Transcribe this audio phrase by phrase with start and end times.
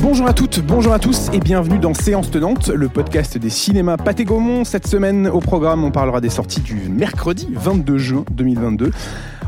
[0.00, 3.98] Bonjour à toutes, bonjour à tous et bienvenue dans Séance Tenante, le podcast des cinémas
[3.98, 4.64] Pathé Gaumont.
[4.64, 8.92] Cette semaine, au programme, on parlera des sorties du mercredi 22 juin 2022.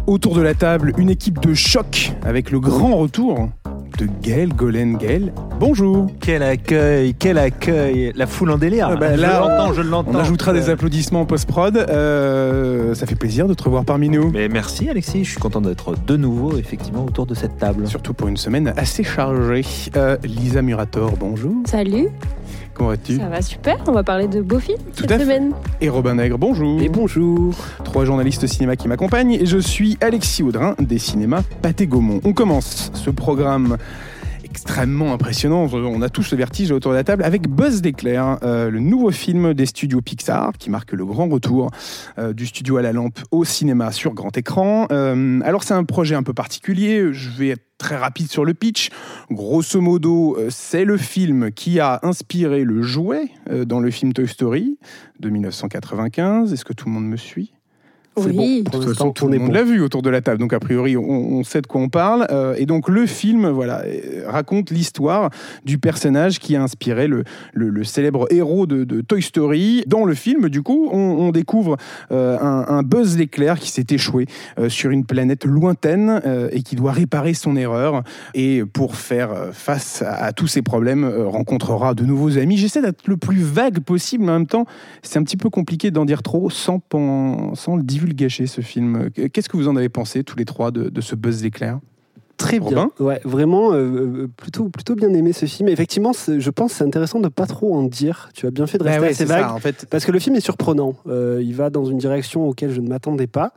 [0.06, 3.50] Autour de la table, une équipe de choc avec le grand retour
[3.98, 4.96] de Gaël Golen.
[4.96, 6.06] Gaël, bonjour.
[6.20, 8.12] Quel accueil, quel accueil.
[8.14, 8.88] La foule en délire.
[8.92, 10.10] Ah bah je l'entends, je l'entends.
[10.14, 11.76] On ajoutera des applaudissements en post-prod.
[11.76, 14.30] Euh, ça fait plaisir de te revoir parmi nous.
[14.30, 17.88] Mais merci Alexis, je suis content d'être de nouveau effectivement autour de cette table.
[17.88, 19.62] Surtout pour une semaine assez chargée.
[19.96, 21.54] Euh, Lisa Murator, bonjour.
[21.66, 22.08] Salut,
[22.78, 23.76] Comment vas-tu ça va super.
[23.88, 25.24] On va parler de beaux films Tout cette à fait.
[25.24, 25.52] semaine.
[25.80, 26.80] Et Robin Nègre, bonjour.
[26.80, 27.54] Et bonjour.
[27.84, 32.20] Trois journalistes cinéma qui m'accompagnent et je suis Alexis Audrin des cinémas Pathé Gaumont.
[32.24, 33.76] On commence ce programme
[34.50, 35.68] extrêmement impressionnant.
[35.72, 39.10] On a tous le vertige autour de la table avec Buzz l'éclair, euh, le nouveau
[39.10, 41.70] film des studios Pixar qui marque le grand retour
[42.18, 44.86] euh, du studio à la lampe au cinéma sur grand écran.
[44.90, 47.12] Euh, alors c'est un projet un peu particulier.
[47.12, 48.90] Je vais être très rapide sur le pitch.
[49.30, 53.30] Grosso modo, c'est le film qui a inspiré le jouet
[53.66, 54.78] dans le film Toy Story
[55.20, 56.52] de 1995.
[56.52, 57.52] Est-ce que tout le monde me suit?
[58.26, 58.62] Oui.
[58.62, 58.70] bon.
[58.70, 59.54] Pour de toute l'instant, façon, tout on le est monde bon.
[59.54, 61.88] l'a vu autour de la table, donc a priori, on, on sait de quoi on
[61.88, 62.26] parle.
[62.30, 65.30] Euh, et donc, le film voilà, euh, raconte l'histoire
[65.64, 69.84] du personnage qui a inspiré le, le- le célèbre héros de, de Toy Story.
[69.86, 71.76] Dans le film, du coup, on, on découvre
[72.12, 74.26] euh, un, un Buzz l'éclair qui s'est échoué
[74.58, 78.02] euh, sur une planète lointaine euh, et qui doit réparer son erreur.
[78.34, 82.56] Et pour faire face à, à tous ces problèmes, euh, rencontrera de nouveaux amis.
[82.56, 84.66] J'essaie d'être le plus vague possible, mais en même temps,
[85.02, 86.80] c'est un petit peu compliqué d'en dire trop sans,
[87.76, 89.10] le divulgacher, ce film?
[89.10, 91.78] Qu'est-ce que vous en avez pensé, tous les trois, de, de ce Buzz l'éclair
[92.36, 92.90] Très bien.
[93.00, 95.68] Ouais, vraiment, euh, euh, plutôt, plutôt bien aimé ce film.
[95.68, 98.30] Effectivement, je pense que c'est intéressant de pas trop en dire.
[98.32, 99.50] Tu as bien fait de rester assez vague.
[99.50, 99.86] en fait.
[99.90, 100.94] Parce que le film est surprenant.
[101.08, 103.52] Euh, il va dans une direction auquel je ne m'attendais pas.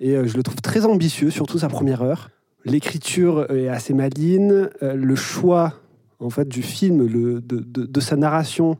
[0.00, 2.30] Et je le trouve très ambitieux, surtout sa première heure.
[2.64, 4.68] L'écriture est assez maligne.
[4.82, 5.74] Euh, le choix
[6.18, 8.78] en fait, du film, le, de, de- de sa narration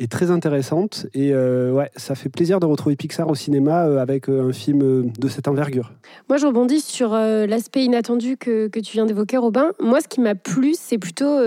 [0.00, 1.06] est très intéressante.
[1.14, 4.52] Et euh, ouais, ça fait plaisir de retrouver Pixar au cinéma euh, avec euh, un
[4.52, 5.92] film de cette envergure.
[6.28, 9.72] Moi, je rebondis sur l'aspect inattendu que, que tu viens d'évoquer, Robin.
[9.78, 11.38] Moi, ce qui m'a plu, c'est plutôt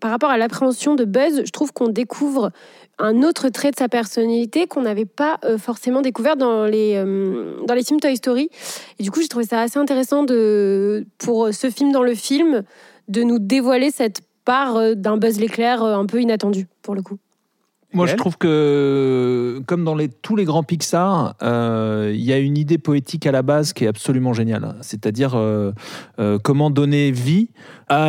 [0.00, 1.42] par rapport à l'appréhension de Buzz.
[1.44, 2.50] Je trouve qu'on découvre
[2.98, 6.96] un autre trait de sa personnalité qu'on n'avait pas forcément découvert dans les,
[7.66, 8.50] dans les films Toy Story.
[8.98, 12.62] Et du coup, j'ai trouvé ça assez intéressant de, pour ce film dans le film
[13.08, 17.18] de nous dévoiler cette part d'un Buzz l'éclair un peu inattendu, pour le coup.
[17.94, 22.38] Moi, je trouve que, comme dans les, tous les grands Pixar, euh, il y a
[22.38, 24.74] une idée poétique à la base qui est absolument géniale.
[24.80, 25.72] C'est-à-dire euh,
[26.18, 27.50] euh, comment donner vie
[27.88, 28.06] à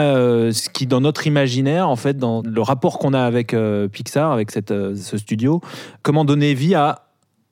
[0.51, 3.55] ce qui, dans notre imaginaire, en fait, dans le rapport qu'on a avec
[3.91, 5.61] Pixar, avec cette, ce studio,
[6.01, 7.07] comment donner vie à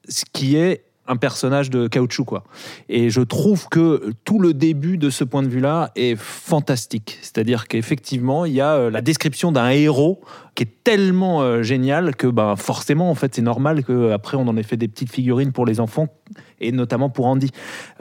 [0.08, 2.46] ce qui est un personnage de caoutchouc quoi.
[2.88, 7.20] Et je trouve que tout le début de ce point de vue-là est fantastique.
[7.22, 10.22] C'est-à-dire qu'effectivement, il y a la description d'un héros
[10.56, 14.56] qui est tellement euh, génial que ben, forcément, en fait, c'est normal qu'après, on en
[14.58, 16.09] ait fait des petites figurines pour les enfants,
[16.59, 17.50] et notamment pour Andy.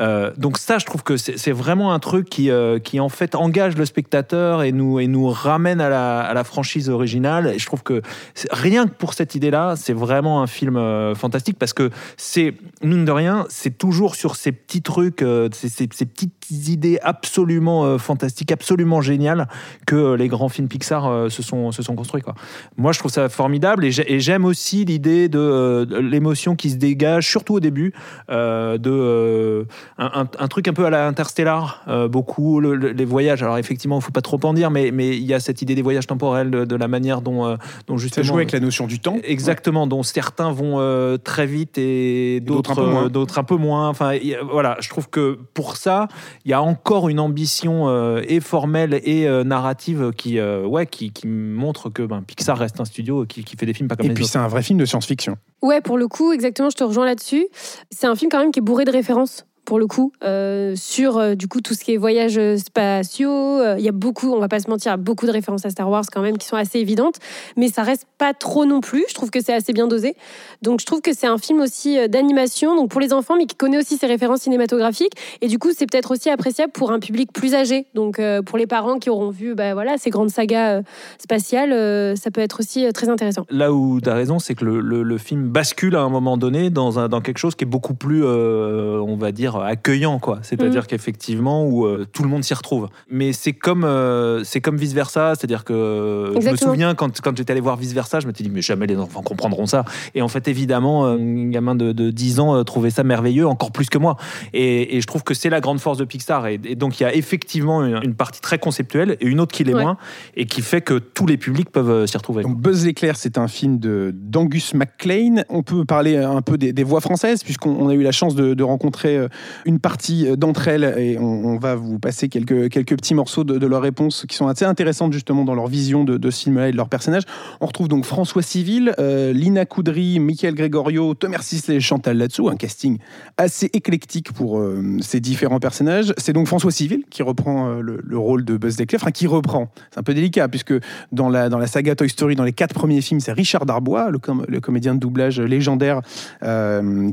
[0.01, 3.35] Euh, donc ça, je trouve que c'est vraiment un truc qui, euh, qui, en fait,
[3.35, 7.53] engage le spectateur et nous, et nous ramène à la, à la franchise originale.
[7.55, 8.03] Et je trouve que
[8.51, 13.05] rien que pour cette idée-là, c'est vraiment un film euh, fantastique, parce que c'est, mine
[13.07, 16.35] de rien, c'est toujours sur ces petits trucs, euh, ces- ces petites
[16.71, 19.49] idées absolument euh, fantastiques, absolument géniales,
[19.87, 22.23] que euh, les grands films Pixar euh, se, sont, se sont construits.
[22.23, 22.35] Quoi.
[22.77, 26.71] Moi, je trouve ça formidable et j'ai- et j'aime aussi l'idée de, de l'émotion qui
[26.71, 27.93] se dégage, surtout au début,
[28.31, 29.65] euh, de euh,
[29.99, 33.43] un, truc un peu à la Interstellar, euh, beaucoup le- le- les voyages.
[33.43, 35.75] Alors effectivement, il faut pas trop en dire, mais mais il y a cette idée
[35.75, 38.87] des voyages temporels, de, de la manière dont dont Ça justement joue avec la notion
[38.87, 39.17] du temps.
[39.25, 40.79] Exactement, dont certains vont
[41.23, 43.89] très vite et d'autres d'autres un peu moins.
[43.89, 46.09] Enfin, y voilà, je trouve que pour ça,
[46.45, 50.87] il y a encore une ambition euh, et formelle et euh, narrative qui, euh, ouais,
[50.87, 53.97] qui, qui montre que ben, Pixar reste un studio qui, qui fait des films pas
[53.97, 54.33] comme Et les puis, autres.
[54.33, 55.37] c'est un vrai film de science-fiction.
[55.63, 57.47] Ouais, pour le coup, exactement, je te rejoins là-dessus.
[57.91, 59.47] C'est un film quand même qui est bourré de références.
[59.65, 63.31] Pour le coup, euh, sur euh, du coup tout ce qui est voyages spatiaux.
[63.31, 65.89] Euh, Il y a beaucoup, on va pas se mentir, beaucoup de références à Star
[65.89, 67.17] Wars quand même qui sont assez évidentes,
[67.57, 69.05] mais ça reste pas trop non plus.
[69.09, 70.17] Je trouve que c'est assez bien dosé.
[70.63, 73.55] Donc je trouve que c'est un film aussi d'animation, donc pour les enfants, mais qui
[73.57, 75.15] connaît aussi ses références cinématographiques.
[75.41, 77.87] Et du coup, c'est peut-être aussi appréciable pour un public plus âgé.
[77.95, 80.83] Donc pour les parents qui auront vu, bah, voilà, ces grandes sagas
[81.21, 83.47] spatiales, ça peut être aussi très intéressant.
[83.51, 86.37] Là où tu as raison, c'est que le, le- le film bascule à un moment
[86.37, 90.19] donné dans, un, dans quelque chose qui est beaucoup plus, on va dire, dire, accueillant,
[90.19, 90.39] quoi.
[90.43, 90.87] C'est-à-dire Mhm.
[90.87, 92.89] qu'effectivement, où euh, tout le monde s'y retrouve.
[93.11, 97.21] Mais c'est comme, euh, c'est comme vice versa, c'est-à-dire que euh, je me souviens quand,
[97.21, 99.67] quand j'étais allé voir vice versa, je me suis dit, mais jamais les enfants comprendront
[99.67, 99.85] ça.
[100.15, 103.47] Et en fait, évidemment, euh, un gamin de, de 10 ans euh, trouvait ça merveilleux,
[103.47, 104.17] encore plus que moi.
[104.53, 106.47] Et, et je trouve que c'est la grande force de Pixar.
[106.47, 109.53] Et, et donc, il y a effectivement une, une partie très conceptuelle et une autre
[109.53, 109.83] qui l'est Ouais.
[109.83, 109.97] moins,
[110.37, 112.43] et qui fait que tous les publics peuvent euh, s'y retrouver.
[112.43, 115.45] Donc Buzz l'éclair, c'est un film de d'Angus MacLean.
[115.49, 118.35] On peut parler un peu des, des voix françaises, puisqu'on on a eu la chance
[118.35, 119.29] de, de rencontrer euh,
[119.65, 123.67] une partie euh, d'entre elles, et on, va vous passer quelques, quelques petits morceaux de,
[123.67, 126.73] leurs réponses qui sont assez intéressantes justement dans leur vision de, de ce film-là et
[126.73, 127.23] de leurs personnages.
[127.61, 132.49] On retrouve donc François Civil, euh, Lina Coudry, Michael Gregorio, Thomas Sisley et Chantal Latsou,
[132.49, 132.99] un casting
[133.37, 136.13] assez éclectique pour euh, ces différents personnages.
[136.19, 139.71] C'est donc François Civil qui reprend le, le rôle de Buzz l'éclair, enfin qui reprend.
[139.91, 140.75] C'est un peu délicat puisque
[141.13, 144.11] dans la, dans la saga Toy Story, dans les quatre premiers films, c'est Richard Darbois,
[144.11, 146.01] le, com- le comédien de doublage légendaire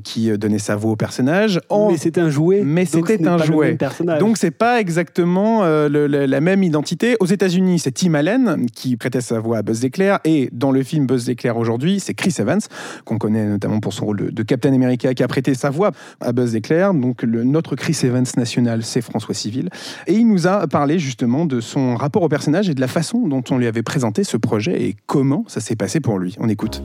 [0.04, 1.60] qui donnait sa voix au personnage.
[1.92, 2.62] Mais c'était un jouet.
[2.64, 3.78] Mais donc c'était ce n'est un jouet.
[4.20, 7.16] donc c'est pas exactement euh, le- le- la même identité.
[7.20, 10.84] Aux États-Unis, c'est Tim Allen qui prêtait sa voix à Buzz l'éclair, et dans le
[10.84, 12.60] film Buzz l'éclair aujourd'hui, c'est Chris Evans
[13.06, 15.92] qu'on connaît notamment pour son rôle de, de Captain America qui a prêté sa voix
[16.22, 16.94] à Buzz l'éclair.
[16.94, 19.70] Donc le, notre Chris Evans national, c'est François Civil,
[20.08, 23.28] et il nous a parlé justement de son rapport au personnage et de la façon
[23.28, 26.36] dont on lui avait présenté ce projet et comment ça s'est passé pour lui.
[26.40, 26.82] On écoute.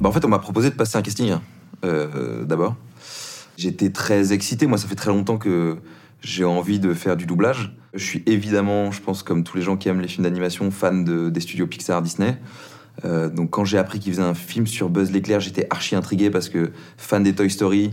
[0.00, 1.40] Bah, en fait, on m'a proposé de passer un casting, hein,
[1.84, 2.76] euh, d'abord.
[3.56, 4.66] J'étais très excité.
[4.66, 5.76] Moi, ça fait très longtemps que
[6.20, 7.76] j'ai envie de faire du doublage.
[7.92, 11.04] Je suis évidemment, je pense, comme tous les gens qui aiment les films d'animation, fan
[11.04, 12.36] de- des studios Pixar Disney.
[13.04, 16.30] Euh, donc, quand j'ai appris qu'ils faisaient un film sur Buzz l'éclair, j'étais archi intrigué
[16.30, 17.92] parce que fan des Toy Story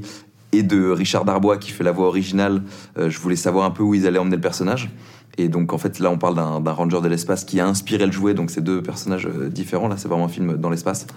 [0.53, 2.63] et de Richard Darbois qui fait la voix originale,
[2.97, 4.89] euh, je voulais savoir un peu où ils allaient emmener le personnage.
[5.37, 8.11] Et donc, en fait, là, on parle d'un ranger de l'espace qui a inspiré le
[8.11, 8.33] jouet.
[8.33, 9.87] Donc, c'est deux personnages euh, différents.
[9.87, 11.07] Là, c'est vraiment un film dans l'espace.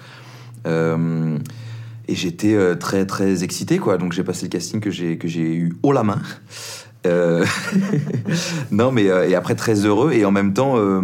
[2.08, 3.96] Et j'étais euh, très très excité quoi.
[3.98, 6.20] Donc j'ai passé le casting que j'ai que j'ai eu haut la main.
[7.06, 7.44] Euh,
[8.70, 11.02] non mais euh, et après très heureux et en même temps euh,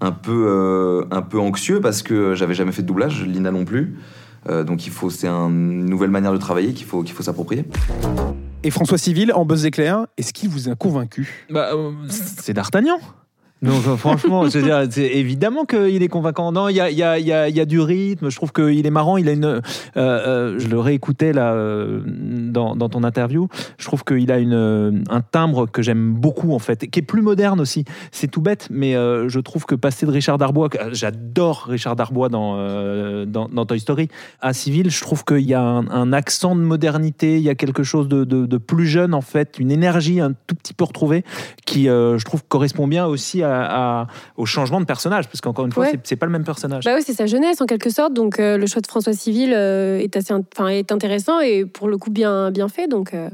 [0.00, 3.64] un peu euh, un peu anxieux parce que j'avais jamais fait de doublage, Lina non
[3.64, 3.96] plus.
[4.48, 7.22] Euh, donc il faut c'est un- une nouvelle manière de travailler qu'il faut qu'il faut
[7.22, 7.64] s'approprier.
[8.64, 11.46] Et François Civil en Buzz l'éclair, est-ce qu'il vous a convaincu?
[11.50, 12.98] Bah, euh, c'est D'Artagnan.
[13.62, 16.52] Donc franchement, c'est évidemment qu'il est convaincant.
[16.52, 18.30] Non, il y a, y, a, y, y a du rythme.
[18.30, 19.16] Je trouve qu'il est marrant.
[19.16, 19.60] Il a une, euh,
[19.96, 23.48] euh, je le réécoutais là euh, dans, dans ton interview.
[23.78, 27.22] Je trouve qu'il a une, un timbre que j'aime beaucoup en fait, qui est plus
[27.22, 27.84] moderne aussi.
[28.12, 32.56] C'est tout bête, mais je trouve que passer de Richard Darbois, j'adore Richard Darbois dans,
[33.26, 34.08] dans, dans Toy Story,
[34.40, 37.36] à Civil, je trouve qu'il y a un, accent de modernité.
[37.36, 40.54] Il y a quelque chose de, de, plus jeune en fait, une énergie un tout
[40.54, 41.24] petit peu retrouvée
[41.64, 44.06] qui, je trouve, correspond bien aussi à, à-
[44.36, 46.00] au changement de personnage, parce qu'encore une fois, Ouais.
[46.04, 46.84] c'est- pas le même personnage.
[46.84, 48.12] Bah oui, c'est sa jeunesse en quelque sorte.
[48.14, 51.88] Donc euh, le choix de François Civil euh, est assez, enfin est intéressant et pour
[51.88, 52.88] le coup bien bien fait.
[52.88, 53.28] Donc euh,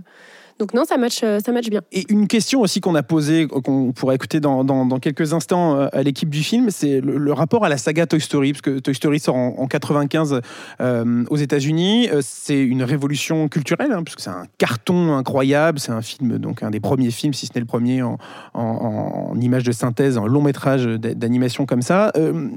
[0.59, 1.81] donc non, ça match euh, ça match bien.
[1.93, 5.77] Et une question aussi qu'on a posée, qu'on pourra écouter dans, dans- dans quelques instants
[5.77, 8.63] euh, à l'équipe du film, c'est le, le rapport à la saga Toy Story, parce
[8.63, 10.41] que Toy Story sort en, en 95
[10.81, 12.09] euh, aux États-Unis.
[12.13, 15.79] Euh, C'est une révolution culturelle, hein, puisque c'est un carton incroyable.
[15.79, 18.19] C'est un film, donc un des premiers films, si ce n'est le premier, en,
[18.55, 22.13] en, en image de synthèse, en long métrage d'animation comme ça.
[22.17, 22.49] Euh,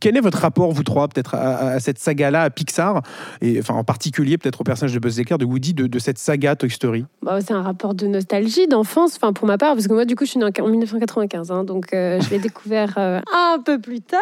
[0.00, 3.02] quel est votre rapport, vous trois, peut-être à, à cette saga-là, à Pixar,
[3.40, 6.18] et enfin en particulier peut-être au personnage de Buzz l'éclair, de Woody, de, de cette
[6.18, 7.04] saga Toy Story?
[7.22, 10.16] Bah, c'est un rapport de nostalgie, d'enfance, enfin pour ma part, parce que moi du
[10.16, 13.58] coup je suis née en en 1995, hein, donc euh, je l'ai découvert euh, un
[13.58, 14.20] peu plus tard.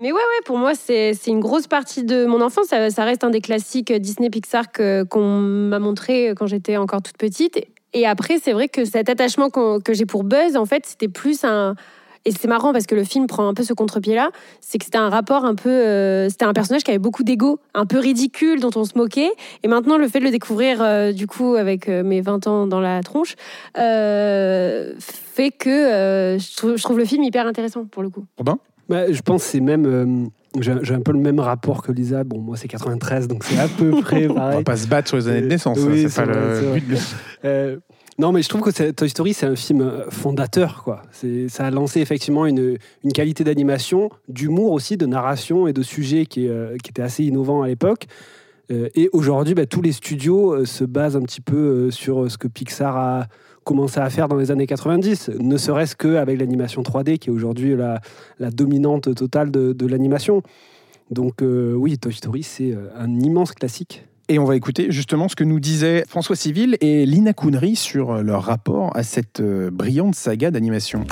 [0.00, 2.66] Mais ouais, ouais, pour moi c'est une grosse partie de mon enfance.
[2.66, 4.66] Ça, ça reste un des classiques Disney Pixar
[5.08, 7.58] qu'on m'a montré quand j'étais encore toute petite.
[7.94, 11.44] Et après, c'est vrai que cet attachement que j'ai pour Buzz, en fait, c'était plus
[11.44, 11.74] un
[12.24, 14.98] et c'est marrant parce que le film prend un peu ce contre-pied-là, c'est que c'était
[14.98, 18.60] un rapport un peu, euh, c'était un personnage qui avait beaucoup d'ego, un peu ridicule,
[18.60, 19.30] dont on se moquait.
[19.62, 22.66] Et maintenant, le fait de le découvrir, euh, du coup, avec euh, mes 20 ans
[22.66, 23.34] dans la tronche,
[23.78, 28.24] euh, fait que euh, je, trouve, je trouve le film hyper intéressant pour le coup.
[28.38, 28.58] Robin?
[28.88, 29.86] Bah, je pense que c'est même.
[29.86, 30.26] euh,
[30.60, 32.24] j'ai un peu le même rapport que Lisa.
[32.24, 34.64] Bon, moi, c'est 93, donc c'est à peu près On va pareil.
[34.64, 36.72] pas se battre sur les années de naissance, Oui, hein, c'est c'est pas vrai, le
[36.74, 36.96] but de-
[37.44, 37.76] Euh,
[38.18, 40.82] non, mais je trouve que Toy Story, c'est un film euh, fondateur.
[40.84, 41.02] Quoi.
[41.48, 46.26] Ça a lancé effectivement une, une qualité d'animation, d'humour aussi, de narration et de sujet
[46.26, 48.06] qui, euh, qui était assez innovant à l'époque.
[48.70, 52.36] Euh, et aujourd'hui, bah, tous les studios euh, se basent un petit peu sur ce
[52.36, 53.26] que Pixar a
[53.64, 57.76] commencé à faire dans les années 90, ne serait-ce qu'avec l'animation 3D, qui est aujourd'hui
[57.76, 58.00] la,
[58.40, 60.42] la dominante totale de, l'animation.
[61.10, 64.04] Donc oui, Toy Story, c'est un immense classique.
[64.32, 68.22] Et on va écouter justement ce que nous disaient François Civil et Lina Kounri sur
[68.22, 71.04] leur rapport à cette euh, brillante saga d'animation.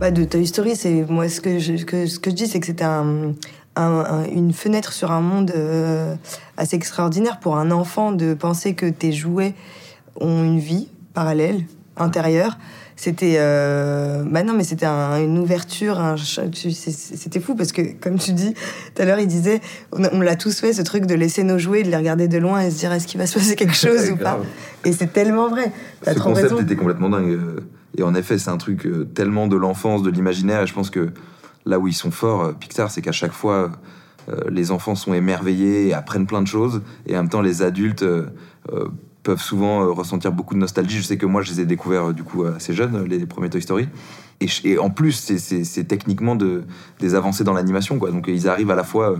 [0.00, 0.74] Bah, de Toy Story,
[1.08, 1.74] moi ce que je,
[2.30, 3.32] dis, c'est que c'était un,
[3.76, 6.16] un- un- une fenêtre sur un monde euh,
[6.56, 9.54] assez extraordinaire pour un enfant de penser que tes jouets
[10.20, 11.62] ont une vie parallèle,
[11.96, 12.58] intérieure.
[12.98, 16.00] C'était, euh, bah non, mais c'était un- une ouverture.
[16.00, 18.54] un C'était fou parce que, comme tu dis,
[18.94, 19.60] tout à l'heure, il disait,
[19.92, 22.26] on, a- on l'a tous fait, ce truc de laisser nos jouets, de les regarder
[22.26, 24.40] de loin et se dire, est-ce qu'il va se passer quelque chose ou pas.
[24.84, 25.72] Et c'est tellement vrai.
[26.06, 26.62] Ce trop concept raison.
[26.62, 27.30] était complètement dingue.
[27.32, 27.60] euh,
[27.98, 30.62] Et en effet, c'est un truc euh, tellement de l'enfance, de l'imaginaire.
[30.62, 31.10] Et je pense que
[31.66, 33.72] là où ils sont forts, euh, Pixar, c'est qu'à chaque fois,
[34.30, 36.80] euh, les enfants sont émerveillés et apprennent plein de choses.
[37.06, 38.26] Et en même temps, les adultes euh,
[38.72, 38.88] euh,
[39.26, 40.98] peuvent souvent euh, ressentir beaucoup de nostalgie.
[40.98, 43.50] Je sais que moi, je les ai découverts euh, du coup assez jeunes, les premiers
[43.50, 43.88] Toy Story.
[44.40, 46.62] Et, en plus, c'est- techniquement de,
[47.00, 47.96] des avancées dans l'animation.
[47.96, 49.16] Donc ils arrivent à la fois.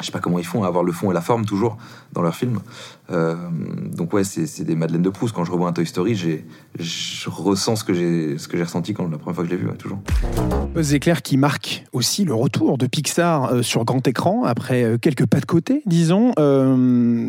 [0.00, 1.76] Je sais pas comment ils font à avoir le fond et la forme toujours
[2.12, 2.60] dans leurs films.
[3.10, 3.34] Euh,
[3.92, 5.34] donc ouais, c'est des Madeleines de Proust.
[5.34, 8.94] Quand je revois un Toy Story, je ressens ce que j'ai ce que j'ai ressenti
[8.94, 9.98] quand la première fois que je l'ai vu, ouais, toujours.
[10.74, 14.98] Buzz éclair qui marque aussi le retour de Pixar euh, sur grand écran après euh,
[14.98, 16.32] quelques pas de côté, disons.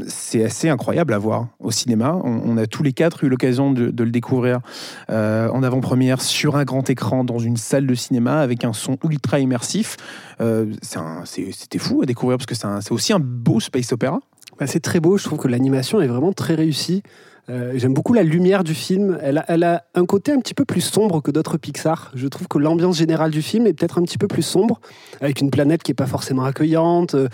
[0.07, 2.19] C'est assez incroyable à voir au cinéma.
[2.23, 4.59] On, a tous les quatre eu l'occasion de, le découvrir
[5.09, 9.39] en avant-première sur un grand écran dans une salle de cinéma avec un son ultra
[9.39, 9.97] immersif.
[11.23, 14.19] C'était fou à découvrir parce que c'est aussi un beau space opéra.
[14.59, 17.03] Bah, c'est très beau, je trouve que l'animation est vraiment très réussie.
[17.49, 19.17] Euh, J'aime beaucoup la lumière du film.
[19.21, 22.11] Elle a, un côté un petit peu plus sombre que d'autres Pixar.
[22.15, 24.79] Je trouve que l'ambiance générale du film est peut-être un petit peu plus sombre,
[25.19, 27.15] avec une planète qui n'est pas forcément accueillante.
[27.15, 27.27] euh,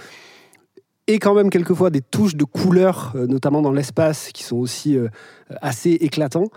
[1.10, 4.98] et quand même quelquefois des touches de couleurs, euh, notamment dans l'espace, qui sont aussi
[5.62, 6.50] assez éclatants.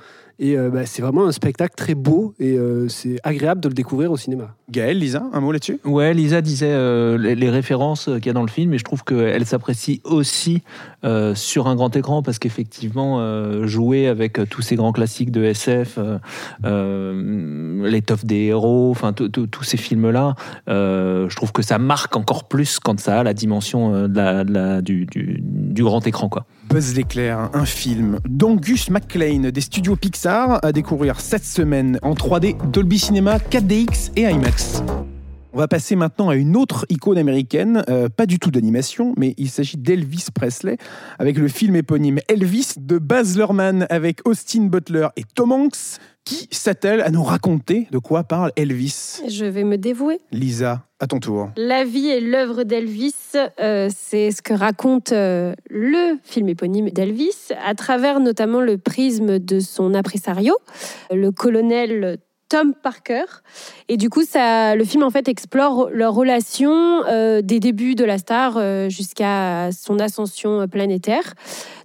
[0.43, 3.75] Et euh, bah, c'est vraiment un spectacle très beau et euh, c'est agréable de le
[3.75, 4.55] découvrir au cinéma.
[4.71, 5.79] Gaël, Lisa, un mot là-dessus?
[5.85, 8.85] Ouais, Lisa disait euh, les, les références qu'il y a dans le film, et je
[8.85, 10.63] trouve qu'elle s'apprécie aussi
[11.05, 15.43] euh, sur un grand écran, parce qu'effectivement, euh, jouer avec tous ces grands classiques de
[15.45, 15.99] SF,
[17.83, 20.35] l'étoffe des héros, enfin tous ces films-là,
[20.69, 24.17] euh, je trouve que ça marque encore plus quand ça a la dimension euh, de
[24.17, 26.29] la- de la- du, du- du grand écran.
[26.29, 26.47] Quoi.
[26.71, 32.57] Buzz l'éclair, un film d'Angus MacLean des studios Pixar à découvrir cette semaine en 3D,
[32.71, 34.81] Dolby Cinema, 4DX et IMAX.
[35.53, 39.35] On va passer maintenant à une autre icône américaine, euh, pas du tout d'animation, mais
[39.37, 40.77] il s'agit d'Elvis Presley,
[41.19, 46.47] avec le film éponyme Elvis de Baz Luhrmann avec Austin Butler et Tom Hanks, qui
[46.53, 49.23] s'attelle à nous raconter de quoi parle Elvis.
[49.29, 50.21] Je vais me dévouer.
[50.31, 51.51] Lisa, à ton tour.
[51.57, 53.15] La vie et l'œuvre d'Elvis,
[53.61, 59.41] euh, c'est ce que raconte euh, le film éponyme d'Elvis, à travers notamment le prisme
[59.41, 60.55] de son impresario,
[61.11, 62.19] le colonel
[62.51, 63.25] Tom Parker.
[63.89, 68.05] Et du coup, ça, le film en fait explore leur relation euh, des débuts de
[68.05, 71.35] la star euh, jusqu'à son ascension planétaire.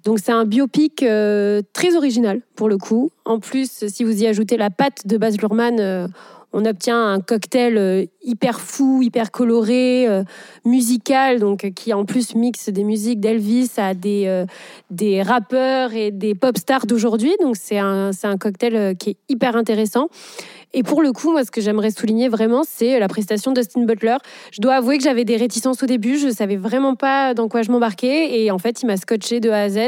[0.05, 3.11] Donc c'est un biopic euh, très original pour le coup.
[3.25, 6.07] En plus, si vous y ajoutez la patte de Baz Luhrmann, euh,
[6.53, 10.23] on obtient un cocktail euh, hyper fou, hyper coloré, euh,
[10.63, 14.45] musical, donc euh, qui en plus mixe des musiques d'Elvis à des,
[14.89, 17.33] des rappeurs et des pop stars d'aujourd'hui.
[17.41, 20.07] Donc c'est un, un cocktail qui est hyper intéressant.
[20.73, 24.17] Et pour le coup, moi, ce que j'aimerais souligner vraiment, c'est la prestation d'Austin Butler.
[24.51, 27.61] Je dois avouer que j'avais des réticences au début, je savais vraiment pas dans quoi
[27.61, 29.79] je m'embarquais, et en fait, il m'a scotché de A à Z,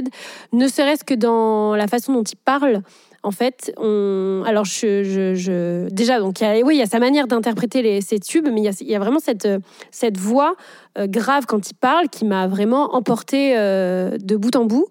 [0.53, 2.83] ne serait-ce que dans la façon dont il parle.
[3.23, 4.43] En fait, on...
[4.45, 7.27] alors je, je- je- déjà donc il y a, oui il y a sa manière
[7.27, 9.59] d'interpréter les- ces tubes, mais il y a, il y a vraiment cette euh,
[9.91, 10.55] cette voix
[10.97, 14.87] euh, grave quand il parle qui m'a vraiment emporté de bout en bout.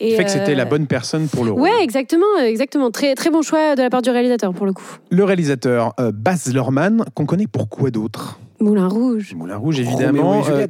[0.00, 1.62] Il fait que c'était euh, la bonne personne pour le rôle.
[1.62, 2.90] Ouais, exactement, exactement.
[2.90, 4.98] Très très bon choix de la part du réalisateur pour le coup.
[5.10, 8.40] Le réalisateur euh, Baz Luhrmann, qu'on connaît pour quoi d'autre?
[8.60, 9.34] Moulin Rouge.
[9.36, 10.40] Moulin Rouge, évidemment.
[10.40, 10.66] Roméo et euh.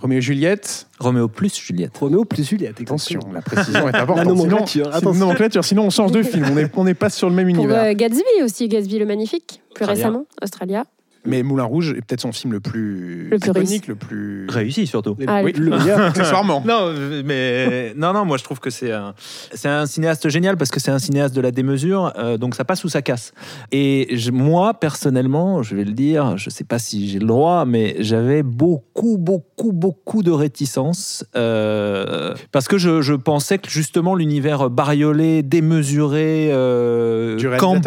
[0.00, 0.86] Roméo et Juliette.
[1.00, 1.96] Roméo plus Juliette.
[1.98, 2.80] Roméo plus Juliette.
[2.80, 3.32] Attention, exactement.
[3.34, 4.16] la précision est importante.
[4.16, 5.12] La nomenclature, Sinon- attention.
[5.12, 6.46] sinon, nomenclature, sinon on change de film.
[6.50, 7.84] On n'est on n'est pas sur le même Pour univers.
[7.84, 10.04] euh, Gatsby aussi, Gatsby le magnifique, plus Australia.
[10.06, 10.84] récemment, Australia.
[11.28, 13.82] Mais Moulin Rouge est peut-être son film le plus, Le plus iconique, réussi.
[13.88, 15.16] le plus Réussi surtout.
[15.26, 16.00] Ah, Oui, Le meilleur.
[16.08, 16.62] accessoirement.
[16.66, 16.92] Non,
[17.24, 19.14] mais non, non, moi je trouve que c'est un,
[19.52, 22.64] c'est un cinéaste génial parce que c'est un cinéaste de la démesure, euh, donc ça
[22.64, 23.32] passe ou ça casse.
[23.72, 27.64] Et je- moi, personnellement, je vais le dire, je sais pas si j'ai le droit,
[27.64, 34.14] mais j'avais beaucoup, beaucoup, beaucoup de réticence euh, parce que je, je pensais que justement
[34.14, 37.80] l'univers bariolé, démesuré, euh, Du camp,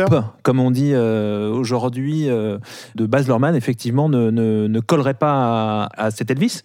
[0.43, 2.57] comme on dit euh, aujourd'hui, euh,
[2.95, 6.61] de Baz Effectivement, ne, collerait pas à cet Elvis.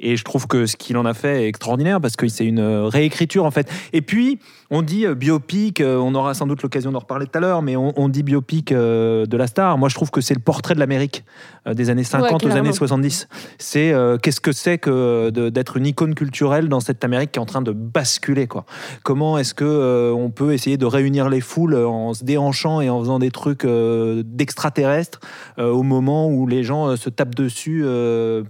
[0.00, 2.60] Et je trouve que ce qu'il en a fait est extraordinaire parce que c'est une
[2.60, 3.70] euh, réécriture en fait.
[3.92, 4.38] Et puis,
[4.70, 7.62] on dit euh, biopic, euh, on aura sans doute l'occasion d'en reparler tout à l'heure,
[7.62, 9.78] mais on, on dit biopic de la star.
[9.78, 11.24] Moi, je trouve que c'est le portrait de l'Amérique
[11.66, 13.28] des années 50 aux années 70.
[13.58, 17.42] C'est euh, qu'est-ce que c'est que d'être une icône culturelle dans cette Amérique qui est
[17.42, 18.64] en train de basculer quoi.
[19.02, 22.90] Comment est-ce que euh, on peut essayer de réunir les foules en se déhanchant et
[22.90, 25.20] en faisant des trucs euh, d'extraterrestres
[25.58, 27.84] au moment où les gens se tapent dessus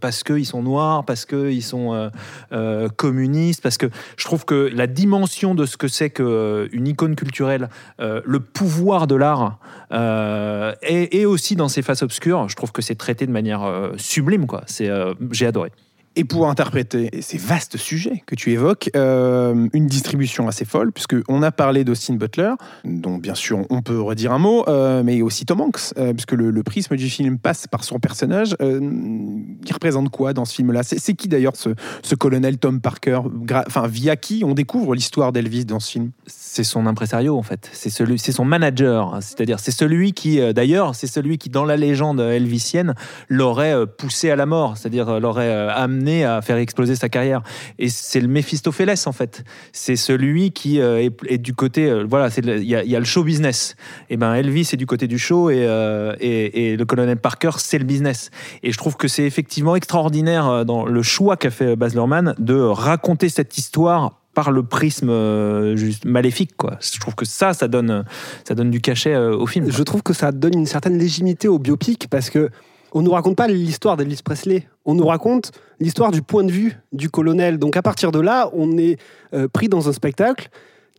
[0.01, 2.09] parce qu'ils sont noirs, parce qu'ils sont euh,
[2.53, 7.17] euh, communistes, parce que je trouve que la dimension de ce que c'est qu'une icône
[7.17, 7.69] culturelle,
[8.01, 9.59] euh, le pouvoir de l'art,
[9.93, 13.93] euh, et, aussi dans ses faces obscures, je trouve que c'est traité de manière euh,
[13.97, 14.47] sublime.
[14.89, 15.71] euh, j'ai adoré.
[16.19, 21.15] Et pour interpréter ces vastes sujets que tu évoques, euh, une distribution assez folle, puisque
[21.29, 25.23] on a parlé d'Austin Butler, dont bien sûr on peut redire un mot, euh, mais
[25.23, 28.57] aussi Tom Hanks, euh, puisque le, prisme du film passe par son personnage.
[28.61, 30.83] Il représente quoi dans ce film-là?
[30.83, 33.21] C'est qui d'ailleurs ce, colonel Tom Parker?
[33.69, 36.11] Enfin, via qui on découvre l'histoire d'Elvis dans ce film?
[36.27, 39.21] C'est son impresario en fait, c'est celui, c'est son manager, hein.
[39.21, 42.95] c'est-à-dire c'est celui qui, d'ailleurs, c'est celui qui dans la légende elvisienne
[43.29, 45.73] l'aurait poussé à la mort, c'est-à-dire l'aurait euh,
[46.09, 47.43] amené à faire exploser sa carrière.
[47.79, 52.05] Et c'est le Méphistophélès en fait, c'est celui qui euh, est, est du côté, euh,
[52.09, 53.77] voilà, il y, a- il y a le show business.
[54.11, 57.51] Et ben Elvis est du côté du show et, euh, et, et le colonel Parker
[57.59, 58.31] c'est le business.
[58.63, 62.55] Et je trouve que c'est effectivement extraordinaire dans le choix qu'a fait Baz Luhrmann de
[62.59, 66.79] raconter cette histoire par le prisme juste maléfique quoi.
[66.81, 68.05] Je trouve que ça ça donne
[68.47, 69.71] ça donne du cachet au film.
[69.71, 72.51] Je trouve que ça donne une certaine légitimité au biopic parce que
[72.93, 76.77] on nous raconte pas l'histoire d'Elvis Presley, on nous raconte l'histoire du point de vue
[76.93, 77.59] du colonel.
[77.59, 78.99] Donc à partir de là, on est
[79.35, 80.49] euh, pris dans un spectacle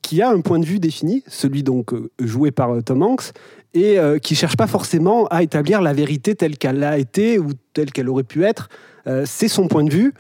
[0.02, 3.32] qui a un point de vue défini, celui donc euh, joué par euh, Tom Hanks,
[3.76, 7.92] et qui cherche pas forcément à établir la vérité telle qu'elle a été ou telle
[7.92, 8.68] qu'elle aurait pu être.
[9.26, 10.16] C'est son point de vue.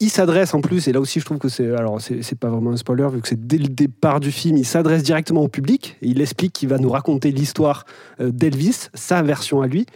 [0.00, 2.72] Il s'adresse en plus, et là aussi je trouve que c'est, alors c'est pas vraiment
[2.72, 5.96] un spoiler vu que c'est dès le départ du film, il s'adresse directement au public
[6.02, 7.86] et il explique qu'il va nous raconter l'histoire
[8.20, 9.86] d'Elvis, sa version à lui.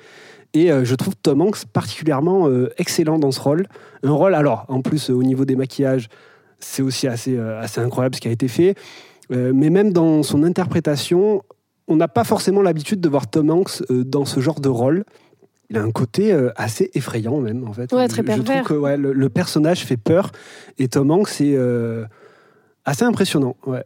[0.52, 3.66] Et euh, je trouve Tom Hanks particulièrement euh, excellent dans ce rôle.
[4.02, 6.08] Un rôle, alors en plus euh, au niveau des maquillages,
[6.58, 8.74] c'est aussi assez, euh, assez incroyable ce qui a été fait.
[9.32, 11.44] Mais même dans son interprétation,
[11.86, 15.04] on n'a pas forcément l'habitude de voir Tom Hanks dans ce genre de rôle.
[15.68, 17.92] Il a un côté assez effrayant même en fait.
[17.92, 18.64] Ouais, très je, je trouve pervers.
[18.64, 20.32] que ouais, le, le personnage fait peur
[20.78, 21.56] et Tom Hanks est
[22.84, 23.54] assez impressionnant.
[23.66, 23.84] Ouais.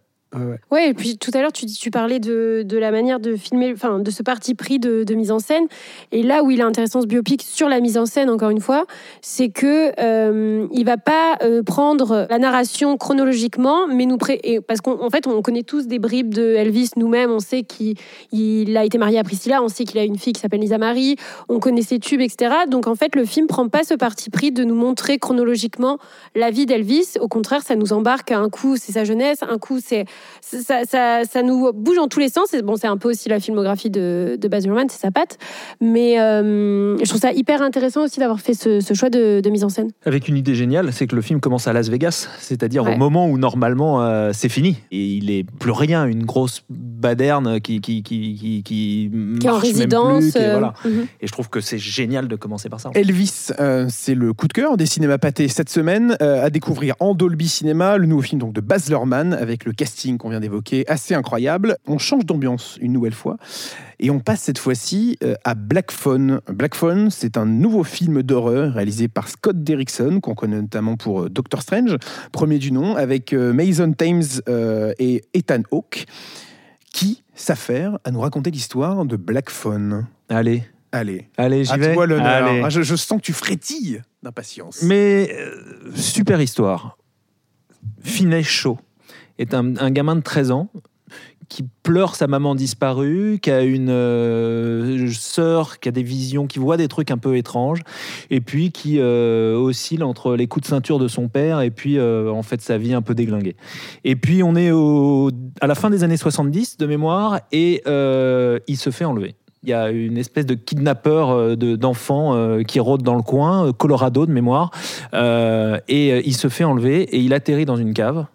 [0.70, 4.10] Ouais, et puis tout à l'heure, tu, parlais de, la manière de filmer, enfin, de
[4.10, 5.66] ce parti pris de, mise en scène.
[6.12, 8.60] Et là où il est intéressant ce biopic sur la mise en scène, encore une
[8.60, 8.84] fois,
[9.20, 14.80] c'est que euh, il va pas euh, prendre la narration chronologiquement, mais nous pré parce
[14.80, 17.30] qu'en en fait, on connaît tous des bribes de Elvis nous-mêmes.
[17.30, 17.94] On sait qu'il
[18.32, 20.78] il a été marié à Priscilla, on sait qu'il a une fille qui s'appelle Lisa
[20.78, 21.16] Marie,
[21.48, 22.54] on connaît ses tubes, etc.
[22.68, 25.98] Donc en fait, le film prend pas ce parti pris de nous montrer chronologiquement
[26.34, 27.18] la vie d'Elvis.
[27.20, 28.32] Au contraire, ça nous embarque.
[28.32, 30.06] Un coup, c'est sa jeunesse, un coup, c'est
[30.40, 32.52] ça, ça, ça nous bouge en tous les sens.
[32.54, 35.38] Et bon, c'est un peu aussi la filmographie de, de Baz Luhrmann, c'est sa patte.
[35.80, 39.50] Mais euh, je trouve ça hyper intéressant aussi d'avoir fait ce, ce choix de, de
[39.50, 39.90] mise en scène.
[40.04, 42.94] Avec une idée géniale, c'est que le film commence à Las Vegas, c'est-à-dire Ouais.
[42.94, 47.60] au moment où normalement euh, c'est fini et il est plus rien, une grosse baderne
[47.60, 49.10] qui qui qui qui, qui
[49.40, 50.22] Qui est en marche même résidence.
[50.22, 50.88] plus, qui.
[51.20, 52.90] Et je trouve que c'est génial de commencer par ça.
[52.94, 56.94] Elvis, euh, c'est le coup de cœur des cinémas pâtés cette semaine, euh, à découvrir
[57.00, 60.40] en Dolby Cinéma, le nouveau film donc de Baz Luhrmann avec le casting qu'on vient
[60.40, 61.76] d'évoquer, assez incroyable.
[61.86, 63.36] On change d'ambiance une nouvelle fois
[63.98, 66.40] et on passe cette fois-ci euh, à Black Phone.
[66.48, 71.22] Black Phone, c'est un nouveau film d'horreur réalisé par Scott Derrickson qu'on connaît notamment pour
[71.22, 71.96] euh, Doctor Strange,
[72.32, 74.22] premier du nom, avec euh, Mason Thames
[74.98, 76.06] et Ethan Hawke,
[76.92, 80.06] qui s'affaire à nous raconter l'histoire de Black Phone.
[80.28, 81.92] Allez, Allez, allez, j'y à vais.
[81.92, 82.26] toi l'honneur.
[82.46, 82.62] Allez.
[82.64, 84.80] Ah, je, je sens que tu frétilles d'impatience.
[84.82, 86.96] Mais euh, super histoire.
[88.00, 88.78] Finet Chaud
[89.38, 90.68] est un, un gamin de 13 ans
[91.48, 96.58] qui pleure sa maman disparue, qui a une euh, sœur qui a des visions, qui
[96.58, 97.80] voit des trucs un peu étranges,
[98.30, 101.98] et puis qui euh, oscille entre les coups de ceinture de son père et puis
[101.98, 103.56] euh, en fait sa vie un peu déglinguée.
[104.04, 108.76] Et puis on est au, à la fin des années 70 de mémoire et il
[108.76, 109.34] se fait enlever.
[109.62, 114.26] Il y a une espèce de kidnappeur de- d'enfants qui rôde dans le coin, Colorado
[114.26, 114.70] de mémoire,
[115.12, 118.26] et il se fait enlever et il atterrit dans une cave.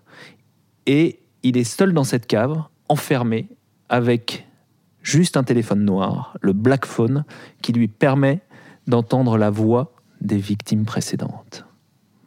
[0.86, 3.50] Et il est seul dans cette cave, enfermé,
[3.90, 4.48] avec
[5.02, 7.26] juste un téléphone noir, le Black Phone,
[7.62, 8.42] qui lui permet
[8.88, 11.66] d'entendre la voix des victimes précédentes.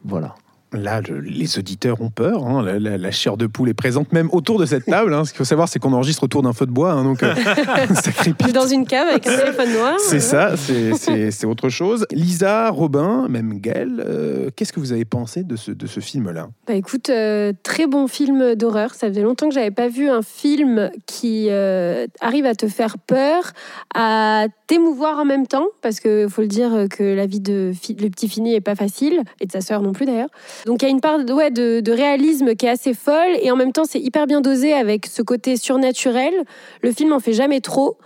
[0.05, 0.35] Voilà.
[0.73, 2.47] Là, le- les auditeurs ont peur.
[2.47, 2.63] hein.
[2.63, 5.13] La, la- la chair de poule est présente même autour de cette table.
[5.15, 5.25] hein.
[5.25, 6.93] Ce qu'il faut savoir, c'est qu'on enregistre autour d'un feu de bois.
[6.93, 7.35] hein, donc, euh,
[7.95, 8.53] ça crépite.
[8.53, 9.95] dans une cave avec un téléphone noir.
[10.01, 12.07] C'est ça, c'est- autre chose.
[12.13, 16.49] Lisa, Robin, même Gaël, euh, qu'est-ce que vous avez pensé de ce, de ce film-là?
[16.67, 18.95] Bah écoute, euh, très bon film d'horreur.
[18.95, 22.97] Ça faisait longtemps que j'avais pas vu un film qui euh, arrive à te faire
[22.99, 23.53] peur,
[23.95, 28.09] à t'émouvoir en même temps, parce que faut le dire que la vie de le
[28.09, 30.29] petit Fini est pas facile et de sa sœur non plus d'ailleurs.
[30.66, 33.37] Donc il y a une part de, ouais, de, de réalisme qui est assez folle
[33.40, 36.35] et en même temps c'est hyper bien dosé avec ce côté surnaturel.
[36.83, 37.98] Le film en fait jamais trop.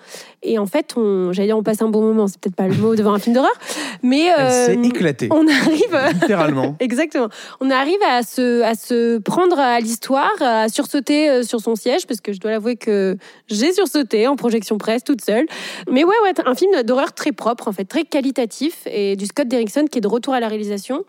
[0.42, 2.74] Et en fait, on, j'allais dire on passe un bon moment, c'est peut-être pas le
[2.74, 3.54] mot devant un film d'horreur,
[4.02, 6.76] mais Elle euh, s'est éclatée, on arrive littéralement.
[6.80, 7.28] Exactement.
[7.60, 12.06] On arrive à se, à se prendre à l'histoire, à sursauter euh, sur son siège,
[12.06, 13.16] parce que je dois l'avouer que
[13.48, 15.46] j'ai sursauté en projection presse toute seule.
[15.90, 19.48] Mais ouais, ouais, un film d'horreur très propre, en fait, très qualitatif, et du Scott
[19.48, 21.04] Derrickson qui est de retour à la réalisation.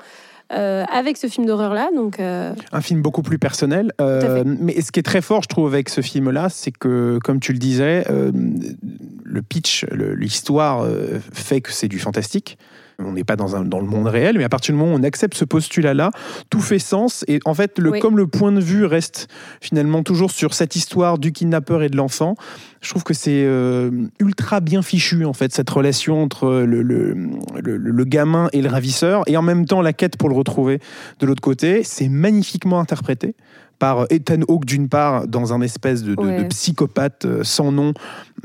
[0.54, 3.92] Euh, avec ce film d'horreur-là, donc euh, Un film beaucoup plus personnel.
[4.00, 7.40] euh, mais ce qui est très fort, je trouve, avec ce film-là, c'est que, comme
[7.40, 10.88] tu le disais, le pitch, l'histoire
[11.34, 12.58] fait que c'est du fantastique.
[13.00, 14.98] On n'est pas dans, un, dans le monde réel, mais à partir du moment où
[14.98, 16.10] on accepte ce postulat-là,
[16.50, 17.24] tout fait sens.
[17.28, 18.00] Et en fait, le, Oui.
[18.00, 19.28] comme le point de vue reste
[19.62, 22.36] finalement toujours sur cette histoire du kidnappeur et de l'enfant,
[22.82, 27.14] je trouve que c'est euh, ultra bien fichu, en fait, cette relation entre le, le,
[27.62, 30.80] le- le gamin et le ravisseur, et en même temps la quête pour le retrouver
[31.20, 31.84] de l'autre côté.
[31.84, 33.36] C'est magnifiquement interprété
[33.80, 36.42] par Ethan Hawke d'une part dans un espèce de, de- Ouais.
[36.44, 37.94] de psychopathe euh, sans nom,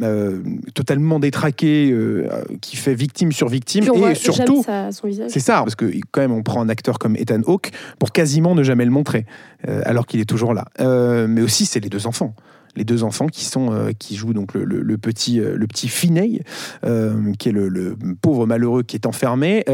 [0.00, 0.40] euh,
[0.74, 2.26] totalement détraqué, euh,
[2.62, 4.64] qui fait victime sur victime, et surtout
[5.28, 8.54] c'est ça, parce que quand même, on prend un acteur comme Ethan Hawke pour quasiment
[8.54, 9.26] ne jamais le montrer,
[9.68, 10.66] euh, alors qu'il est toujours là.
[11.26, 12.34] Mais aussi, c'est les deux enfants.
[12.74, 16.42] Les deux enfants qui sont euh, qui jouent donc le, petit euh, le petit Finney,
[16.84, 19.64] euh, qui est le, pauvre malheureux qui est enfermé,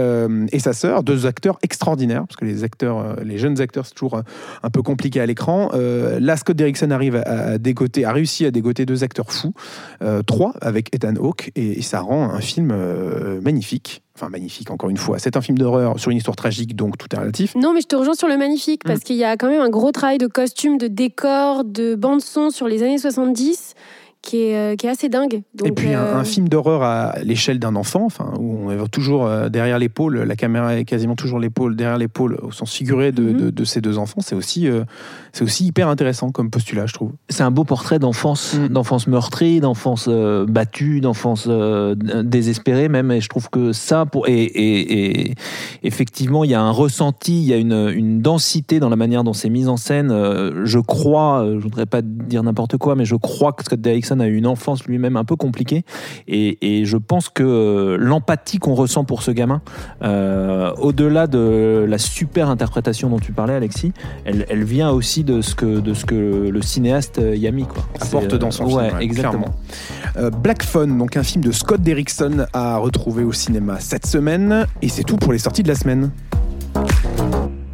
[0.53, 4.23] et sa sœur, deux acteurs extraordinaires, parce que les acteurs, les jeunes acteurs, c'est toujours
[4.63, 5.71] un peu compliqué à l'écran.
[5.73, 9.55] Là, Scott Derrickson arrive à, dégoter, a réussi à dégoter deux acteurs fous,
[10.27, 12.75] trois avec Ethan Hawke, et, et ça rend un film
[13.43, 14.03] magnifique.
[14.21, 15.21] Enfin, magnifique, encore une fois.
[15.21, 17.55] C'est un film d'horreur sur une histoire tragique, donc tout est relatif.
[17.55, 18.89] Non, mais je te rejoins sur le magnifique, Mm.
[18.89, 22.51] parce qu'il y a quand même un gros travail de costume, de décor, de bande-son
[22.51, 23.75] sur les années 70
[24.23, 25.43] qui est, euh, qui est assez dingue.
[25.55, 28.71] Donc, et puis un, euh, un film d'horreur à l'échelle d'un enfant, enfin, où on
[28.71, 32.73] est toujours euh, derrière l'épaule, la caméra est quasiment toujours l'épaule, derrière l'épaule, au sens
[32.73, 33.41] figuré de, Mhm.
[33.41, 34.21] de- de ces deux enfants.
[34.21, 34.85] C'est aussi, euh,
[35.33, 37.13] c'est aussi hyper intéressant comme postulat, je trouve.
[37.29, 38.69] C'est un beau portrait d'enfance, Mm.
[38.69, 43.11] d'enfance meurtrie, d'enfance euh, battue, d'enfance euh, désespérée même.
[43.13, 45.35] Et je trouve que ça, pour et, et- et
[45.83, 49.25] effectivement, il y a un ressenti, il y a une, une densité dans la manière
[49.25, 50.11] dont c'est mis en scène.
[50.11, 53.81] Euh, je crois, je voudrais pas dire n'importe quoi, mais je crois que Scott
[54.21, 55.85] A eu une enfance lui-même un peu compliquée.
[56.27, 59.63] Et, et je pense que euh, l'empathie qu'on ressent pour ce gamin,
[60.03, 63.93] euh, au-delà de la super interprétation dont tu parlais, Alexis,
[64.25, 67.65] elle, elle vient aussi de ce que, de ce que le cinéaste y a mis.
[67.65, 67.85] Quoi.
[68.01, 69.55] Apporte euh, dans son ouais, film, ouais, exactement.
[70.17, 74.67] Euh, Black Phone, donc un film de Scott Derrickson à retrouver au cinéma cette semaine.
[74.83, 76.11] Et c'est tout pour les sorties de la semaine.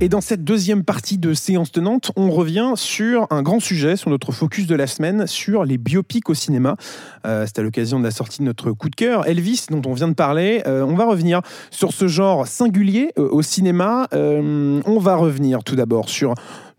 [0.01, 4.11] Et dans cette deuxième partie de séance tenante, on revient sur un grand sujet, sur
[4.11, 6.77] notre focus de la semaine, sur les biopics au cinéma.
[7.25, 9.95] Euh, C'est à l'occasion de la sortie de notre coup de cœur, Elvis, dont on
[9.95, 10.63] vient de parler.
[10.67, 14.09] Euh, on va revenir sur ce genre singulier euh, au cinéma.
[14.13, 16.35] Euh, on va revenir tout d'abord sur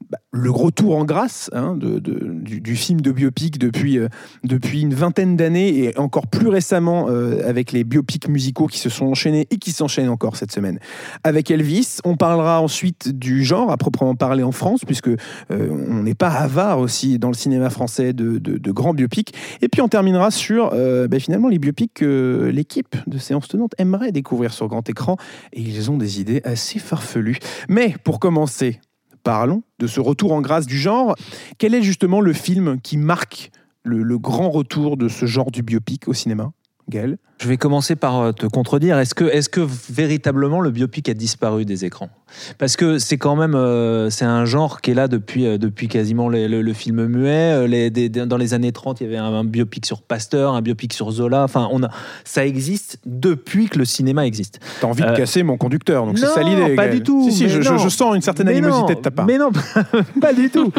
[0.10, 4.08] bah, le gros tour en grâce hein, du, film de biopic depuis, euh,
[4.44, 8.90] depuis une vingtaine d'années et encore plus récemment euh, avec les biopics musicaux qui se
[8.90, 10.80] sont enchaînés et qui s'enchaînent encore cette semaine
[11.24, 11.98] avec Elvis.
[12.04, 15.18] On parlera ensuite du genre à proprement parler en France puisque euh,
[15.50, 19.34] on n'est pas avare aussi dans le cinéma français de, grands biopics.
[19.62, 24.12] Et puis on terminera sur bah, finalement les biopics que l'équipe de séance tenante aimerait
[24.12, 25.18] découvrir sur grand écran
[25.54, 27.40] et ils ont des idées assez farfelues.
[27.70, 28.80] Mais pour commencer,
[29.26, 31.16] parlons de ce retour en grâce du genre.
[31.58, 33.52] Quel est justement le film qui marque
[33.84, 36.54] le, grand retour de ce genre du biopic au cinéma
[36.88, 37.18] Gaël?
[37.38, 38.98] Je vais commencer par euh, te contredire.
[38.98, 42.10] Est-ce que, est-ce que véritablement le biopic a disparu des écrans?
[42.58, 45.88] Parce que c'est quand même euh, c'est un genre qui est là depuis, euh, depuis
[45.90, 47.68] quasiment le, le- le film muet.
[47.68, 50.54] Les, des- des- dans les années 30, il y avait un, un biopic sur Pasteur,
[50.54, 51.44] un biopic sur Zola.
[51.44, 51.90] Enfin, on a,
[52.24, 54.60] ça existe depuis que le cinéma existe.
[54.80, 56.76] T'as envie de casser mon conducteur, donc c'est ça l'idée.
[56.76, 57.78] pas du tout, Si, si, je, je- non.
[57.78, 59.26] je sens une certaine animosité non, de ta part.
[59.26, 59.52] Mais non,
[60.22, 60.72] pas du tout.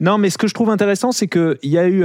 [0.00, 2.00] Non, mais ce que je trouve intéressant, c'est qu'il y, a eu,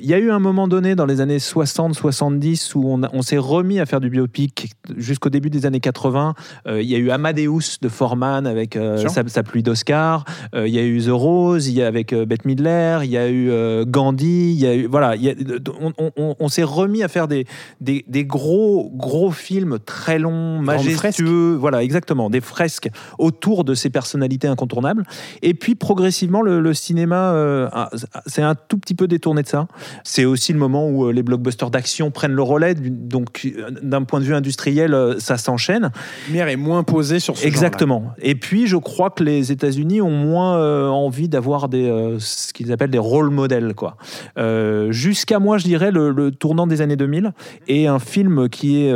[0.00, 3.38] il y a eu un moment donné dans les années 60-70 où on, on s'est
[3.42, 6.34] remis à faire du biopic jusqu'au début des années 80.
[6.66, 10.24] Euh, il y a eu Amadeus de Forman avec euh, sa, sa pluie d'Oscar.
[10.54, 13.00] Euh, il y a eu The Rose, il y a avec Bette Midler.
[13.04, 13.50] Il y a eu
[13.86, 14.52] Gandhi.
[14.52, 15.34] Il y a eu, voilà, il y a-
[15.80, 17.46] on, on- on- on s'est remis à faire des,
[17.80, 21.54] des, des gros, gros films très longs, majestueux.
[21.56, 22.30] Voilà, exactement.
[22.30, 25.04] Des fresques autour de ces personnalités incontournables.
[25.42, 27.10] Et puis progressivement, le, le cinéma
[28.26, 29.66] c'est un tout petit peu détourné de ça.
[30.04, 32.74] C'est aussi le moment où les blockbusters d'action prennent le relais.
[32.74, 32.90] du-
[33.22, 35.82] Donc, euh, d'un point de vue industriel, euh, ça s'enchaîne.
[35.82, 35.90] La
[36.26, 38.12] lumière est moins posée sur ce Exactement.
[38.20, 42.52] Et puis, je crois que les États-Unis ont moins euh, envie d'avoir des euh, ce
[42.52, 43.96] qu'ils appellent des rôle modèles, quoi.
[44.38, 47.32] Euh, Jusqu'à moi, je dirais le, le tournant des années 2000
[47.68, 48.92] et un film qui est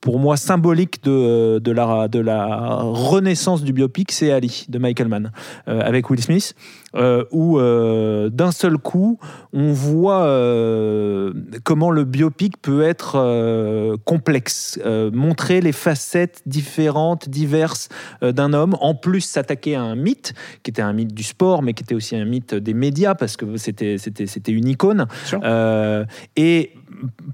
[0.00, 5.08] pour moi symbolique de, de, la, de la renaissance du biopic, c'est Ali de Michael
[5.08, 5.32] Mann
[5.68, 6.54] euh, avec Will Smith,
[6.96, 9.20] euh, où euh, d'un seul coup
[9.52, 14.78] on voit euh, comment le biopic peut être complexe,
[15.12, 17.88] montrer les facettes différentes, diverses
[18.22, 21.74] d'un homme, en plus s'attaquer à un mythe qui était un mythe du sport, mais
[21.74, 25.06] qui était aussi un mythe des médias parce que c'était c'était c'était une icône.
[26.36, 26.72] Et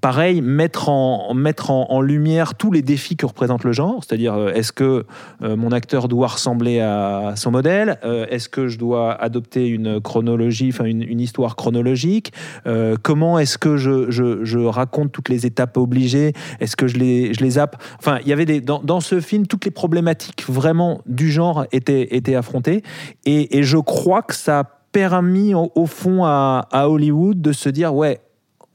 [0.00, 4.52] pareil, mettre en, mettre en, lumière tous les défis que représente le genre, c'est-à-dire euh,
[4.52, 5.06] est-ce que
[5.42, 7.98] euh, mon acteur doit ressembler à son modèle?
[8.04, 12.32] Euh, Est-ce que je dois adopter une chronologie, enfin une, histoire chronologique?
[13.02, 16.34] Comment est-ce que je, je, je raconte toutes les étapes obligées?
[16.60, 19.64] Est-ce que je les, je les Enfin, il y avait des, dans, ce film, toutes
[19.64, 22.82] les problématiques vraiment du genre étaient, étaient affrontées.
[23.24, 27.52] Et, et je crois que ça a permis au, au fond à, à Hollywood de
[27.52, 28.20] se dire ouais,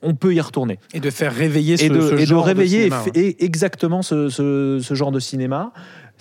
[0.03, 2.89] on peut y retourner Et de faire réveiller ce, et de, ce et de réveiller
[2.89, 3.03] cinéma,
[3.39, 5.71] exactement ce, ce- ce genre de cinéma.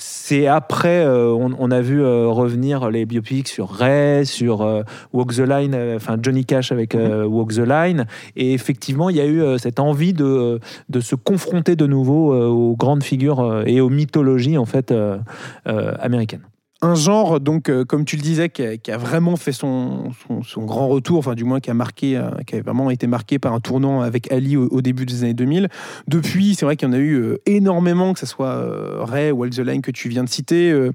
[0.02, 4.82] C'est après, euh, on, on a vu euh, revenir les biopics sur Ray, sur euh,
[5.12, 8.06] Walk the Line, enfin Johnny Cash avec euh, Walk the Line.
[8.34, 12.76] Et effectivement, il y a eu cette envie de, de se confronter de nouveau aux
[12.76, 14.94] grandes figures et aux mythologies en fait
[15.66, 16.42] américaines.
[16.82, 20.12] Un genre, donc, euh, comme tu le disais, qui a, vraiment fait son,
[20.56, 23.60] grand retour, enfin, du moins, qui a marqué, euh, qui vraiment été marqué par un
[23.60, 25.68] tournant avec Ali au, début des années 2000.
[26.08, 29.42] Depuis, c'est vrai qu'il y en a eu euh, énormément, que ce soit Ray ou
[29.42, 30.90] All the Line que tu viens de citer.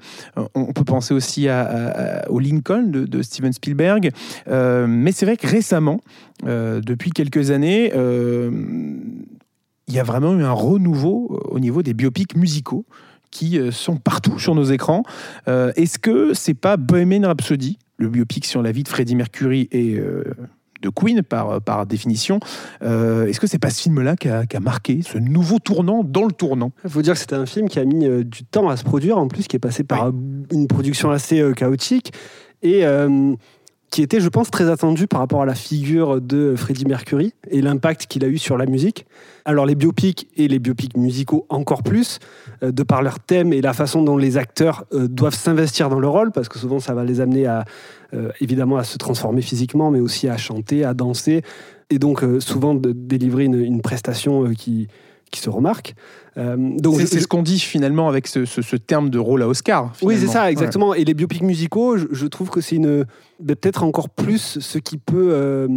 [0.55, 4.09] On, peut penser aussi à, au Lincoln de, de Steven Spielberg.
[4.47, 6.01] Mais c'est vrai que récemment,
[6.43, 12.85] depuis quelques années, il y a vraiment eu un renouveau au niveau des biopics musicaux
[13.35, 15.03] qui euh, sont partout sur nos écrans.
[15.49, 19.67] Euh, Est-ce que c'est pas Bohemian Rhapsody, le biopic sur la vie de Freddie Mercury
[19.73, 20.23] et euh,
[20.81, 22.39] de Queen par, par définition
[22.81, 26.31] euh, Est-ce que c'est pas ce film-là qui a, marqué ce nouveau tournant dans le
[26.31, 26.71] tournant?
[26.85, 29.17] Il faut dire que c'était un film qui a mis du temps à se produire,
[29.17, 30.13] en plus, qui est passé par
[30.51, 32.13] une production assez chaotique.
[32.61, 32.85] Et
[33.95, 37.61] qui était, je pense, très attendu par rapport à la figure de Freddie Mercury et
[37.61, 39.05] l'impact qu'il a eu sur la musique.
[39.45, 42.19] Alors les biopics et les biopics musicaux encore plus,
[42.61, 46.01] euh, de par leur thème et la façon dont les acteurs euh, doivent s'investir dans
[46.01, 47.63] le rôle, parce que souvent ça va les amener à,
[48.13, 51.41] euh, évidemment, à se transformer physiquement, mais aussi à chanter, à danser,
[51.89, 54.89] et donc souvent de délivrer une, prestation qui,
[55.35, 55.93] qui se remarque.
[56.37, 59.41] Euh, donc C'est je- ce qu'on dit finalement avec ce, ce- ce terme de rôle
[59.43, 59.93] à Oscar.
[60.01, 60.93] oui, c'est ça, exactement.
[60.95, 63.05] Et les biopics musicaux, je, je trouve que c'est une
[63.45, 65.67] peut-être encore plus ce qui peut euh,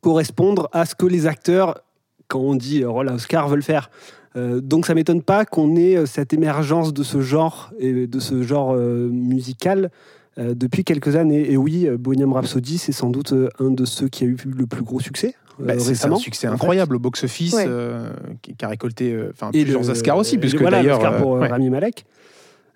[0.00, 1.80] correspondre à ce que les acteurs,
[2.28, 3.90] quand on dit euh, rôle à Oscar, veulent faire.
[4.36, 8.42] Euh, donc ça m'étonne pas qu'on ait cette émergence de ce genre et de ce
[8.42, 9.90] genre musical
[10.36, 11.50] depuis quelques années.
[11.52, 14.82] Et oui, Bohemian Rhapsody, c'est sans doute un de ceux qui a eu le plus
[14.82, 16.16] gros succès Bah, c'est récemment.
[16.16, 17.64] un succès incroyable au box-office, Ouais.
[17.68, 18.08] euh,
[18.42, 21.16] qui, qui a récolté euh, enfin, Et plusieurs le- Oscars aussi, puisque voilà, d'ailleurs.
[21.18, 21.48] pour euh, euh, ouais.
[21.48, 22.04] Rami Malek.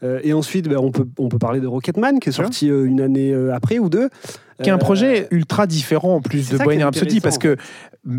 [0.02, 2.84] Euh, et ensuite, ben, on, peut, on peut parler de Rocketman, qui est sorti euh,
[2.84, 4.08] une année euh, après ou deux.
[4.62, 7.56] qui est un projet ultra différent en plus de Bohemian Rhapsody parce que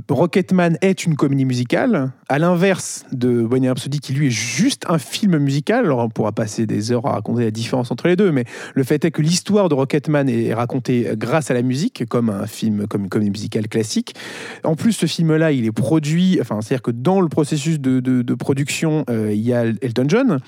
[0.09, 2.11] Rocketman est une comédie musicale.
[2.27, 5.85] À l'inverse de Bohemian Rhapsody qui lui est juste un film musical.
[5.85, 8.83] Alors on pourra passer des heures à raconter la différence entre les deux mais le
[8.83, 12.87] fait est que l'histoire de Rocketman est racontée grâce à la musique comme un film
[12.87, 14.15] comme une comédie musicale classique.
[14.63, 17.27] En plus ce film là il est produit enfin c'est à dire que dans le
[17.29, 20.39] processus de, de- de production il y a Elton John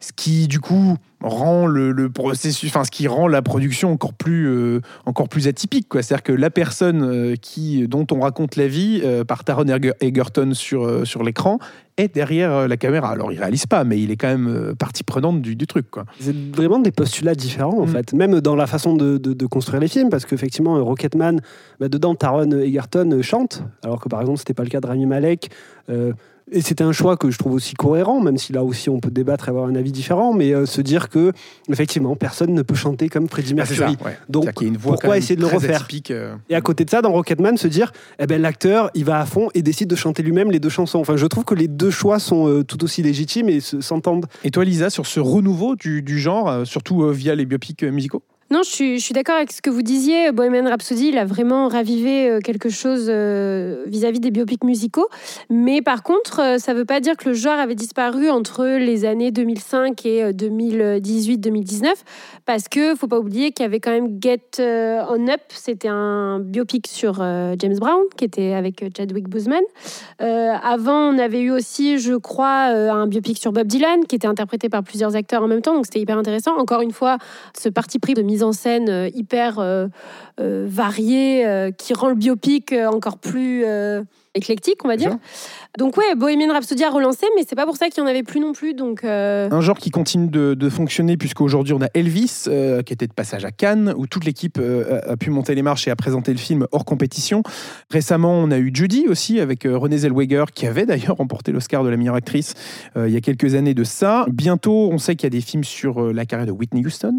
[0.00, 4.12] ce qui du coup rend le, le processus, enfin ce qui rend la production encore
[4.14, 5.88] plus, euh, encore plus atypique.
[5.88, 6.00] quoi.
[6.02, 9.94] C'est-à-dire que la personne euh, qui, dont on raconte la vie euh, par Taron Eger-
[10.00, 11.58] Egerton sur, sur l'écran
[11.96, 13.08] est derrière la caméra.
[13.10, 15.90] Alors il réalise pas, mais il est quand même partie prenante du, du truc.
[15.90, 16.04] Quoi.
[16.20, 17.88] C'est vraiment des postulats différents, en Mm.
[17.88, 18.12] fait.
[18.12, 21.40] Même dans la façon de, de- de construire les films, parce qu'effectivement, Rocketman,
[21.80, 25.06] bah, dedans, Taron Egerton chante, alors que par exemple, c'était pas le cas de Rami
[25.06, 25.50] Malek.
[26.52, 29.10] Et c'était un choix que je trouve aussi cohérent, même si là aussi on peut
[29.10, 31.32] débattre et avoir un avis différent, mais euh, se dire que
[31.68, 33.78] effectivement personne ne peut chanter comme Freddie Ah, Mercury.
[33.98, 34.18] ça, ouais.
[34.28, 36.34] Donc, une pourquoi essayer de le refaire atypique, euh.
[36.48, 39.26] Et à côté de ça, dans Rocketman, se dire, eh ben, l'acteur, il va à
[39.26, 40.98] fond et décide de chanter lui-même les deux chansons.
[40.98, 44.26] Enfin, je trouve que les deux choix sont euh, tout aussi légitimes et se- s'entendent.
[44.44, 47.82] Et toi, Lisa, sur ce renouveau du, du genre, euh, surtout euh, via les biopics
[47.82, 48.22] euh, musicaux?
[48.50, 50.32] Non, je suis, d'accord avec ce que vous disiez.
[50.32, 55.06] Bohemian Rhapsody, il a vraiment ravivé euh, quelque chose euh, vis-à-vis des biopics musicaux.
[55.50, 58.64] Mais par contre, euh, ça ne veut pas dire que le genre avait disparu entre
[58.64, 61.88] les années 2005 et euh, 2018-2019.
[62.46, 65.42] Parce que faut pas oublier qu'il y avait quand même Get On Up.
[65.48, 69.60] C'était un biopic sur James Brown, qui était avec Chadwick Boseman.
[70.18, 74.70] Avant, on avait eu aussi, je crois, un biopic sur Bob Dylan, qui était interprété
[74.70, 75.74] par plusieurs acteurs en même temps.
[75.74, 76.56] Donc c'était hyper intéressant.
[76.56, 77.18] Encore une fois,
[77.54, 79.88] ce parti pris de mise en scène euh, hyper euh,
[80.40, 83.64] euh, varié euh, qui rend le biopic encore plus
[84.34, 85.16] éclectique, on va dire.
[85.78, 88.24] Donc ouais, Bohemian Rhapsody a relancé, mais c'est pas pour ça qu'il y en avait
[88.24, 88.74] plus non plus.
[88.74, 92.92] Donc euh, Un genre qui continue de, de fonctionner, puisqu'aujourd'hui on a Elvis, euh, qui
[92.92, 95.92] était de passage à Cannes, où toute l'équipe euh, a, pu monter les marches et
[95.92, 97.44] a présenté le film hors compétition.
[97.92, 101.90] Récemment, on a eu Judy aussi, avec Renée Zellweger, qui avait d'ailleurs remporté l'Oscar de
[101.90, 102.54] la meilleure actrice
[102.96, 104.26] il y a quelques années de ça.
[104.28, 107.18] Bientôt, on sait qu'il y a des films sur la carrière de Whitney Houston,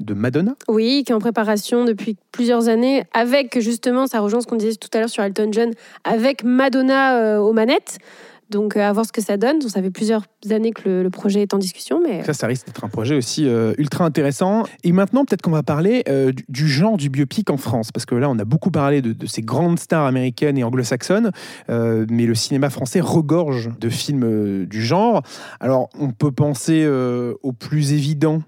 [0.00, 0.56] de Madonna.
[0.66, 4.74] oui, qui est en préparation depuis plusieurs années, avec justement, ça rejoint ce qu'on disait
[4.74, 5.70] tout à l'heure sur Elton John,
[6.02, 7.83] avec Madonna aux manettes.
[8.50, 9.58] Donc euh, à voir ce que ça donne.
[9.58, 12.66] Donc, ça fait plusieurs années que le, projet est en discussion, mais Ça, ça risque
[12.66, 14.64] d'être un projet aussi euh, ultra intéressant.
[14.82, 18.14] Et maintenant, peut-être qu'on va parler euh, du, genre du biopic en France, parce que
[18.14, 21.30] là, on a beaucoup parlé de, ces grandes stars américaines et anglo-saxonnes,
[21.68, 25.22] mais le cinéma français regorge de films du genre.
[25.60, 28.42] Alors, on peut penser au plus évident,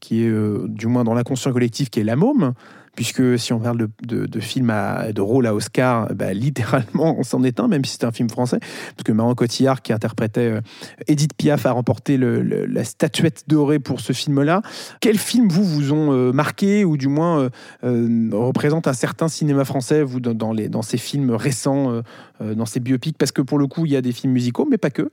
[0.00, 0.32] qui est
[0.68, 2.54] du moins dans l'inconscient collectif, qui est La Môme.
[2.96, 7.16] Puisque si on parle de, de, de films à, de rôle à Oscar, bah, littéralement,
[7.18, 8.58] on s'en est un, même si c'est un film français.
[8.60, 10.60] Parce que Marion Cotillard, qui interprétait euh,
[11.08, 14.62] Edith Piaf a remporté le- le- la statuette dorée pour ce film-là.
[15.00, 17.48] Quels films vous vous ont euh, marqué ou du moins euh,
[17.84, 22.02] euh, représentent un certain cinéma français vous dans, dans les dans ces films récents, euh,
[22.42, 23.18] euh, dans ces biopics?
[23.18, 25.10] Parce que pour le coup, il y a des films musicaux, mais pas que.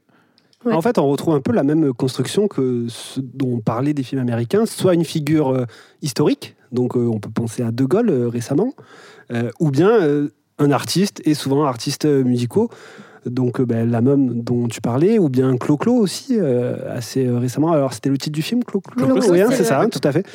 [0.63, 0.74] Ouais.
[0.74, 4.04] En fait, on retrouve un peu la même construction que ce dont on parlait des
[4.04, 5.65] films américains, soit une figure euh,
[6.04, 8.74] historique, donc euh, on peut penser à De Gaulle euh, récemment,
[9.32, 10.28] euh, ou bien
[10.60, 12.70] un artiste, et souvent artistes musicaux,
[13.26, 17.72] donc ben, la même dont tu parlais, ou bien Clo-Clo aussi, euh, assez récemment.
[17.72, 20.26] Alors c'était le titre du film, Clo-Clo Oui, hein, c'est ça, tout à fait.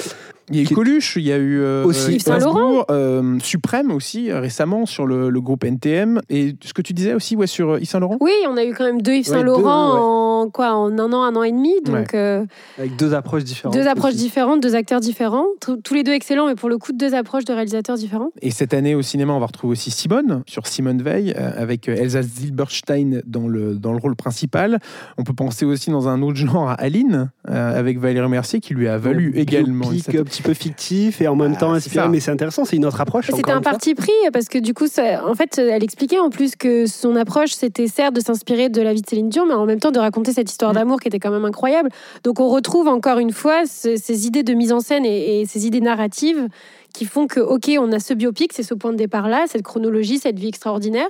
[0.51, 2.11] Il y a eu Coluche, il y a eu euh, Aussi.
[2.11, 2.55] euh, Yves Saint Laurent.
[2.55, 6.21] Gainsbourg, euh, Suprême aussi euh, récemment sur le, le groupe NTM.
[6.31, 8.17] Et ce que tu disais aussi ouais, sur euh, Yves Saint Laurent?
[8.21, 10.47] Oui, on a eu quand même deux Yves Saint Laurent deux, ouais.
[10.47, 11.73] en quoi, en un an, un an et demi.
[11.85, 12.45] Donc euh,
[12.79, 13.75] Avec deux approches différentes.
[13.75, 14.23] deux approches aussi.
[14.23, 17.53] différentes, deux acteurs différents, Tous- les deux excellents, mais pour le coup deux approches de
[17.53, 18.31] réalisateurs différents.
[18.43, 22.23] Et cette année au cinéma, on va retrouver aussi Simone sur Simone Veil avec Elsa
[22.23, 24.79] Zilberstein dans le, dans le rôle principal.
[25.19, 28.75] On peut penser aussi dans un autre genre à Aline euh, avec Valérie Mercier qui
[28.75, 29.91] lui a valu également.
[30.37, 32.85] Petit peu fictif et en même Ah, temps c'est inspiré, mais c'est intéressant, c'est une
[32.85, 33.31] autre approche.
[33.35, 36.57] C'était un parti pris parce que du coup, ça- en fait, elle expliquait en plus
[36.57, 39.67] que son approche, c'était certes de s'inspirer de la vie de Céline Dion, mais en
[39.67, 40.75] même temps de raconter cette histoire Mm.
[40.77, 41.89] d'amour qui était quand même incroyable.
[42.25, 45.47] Donc on retrouve encore une fois ce- ces idées de mise en scène et, et
[45.47, 46.49] ces idées narratives
[46.97, 50.19] qui font que, ok, on a ce biopic, c'est ce point de départ-là, cette chronologie,
[50.19, 51.09] cette vie extraordinaire.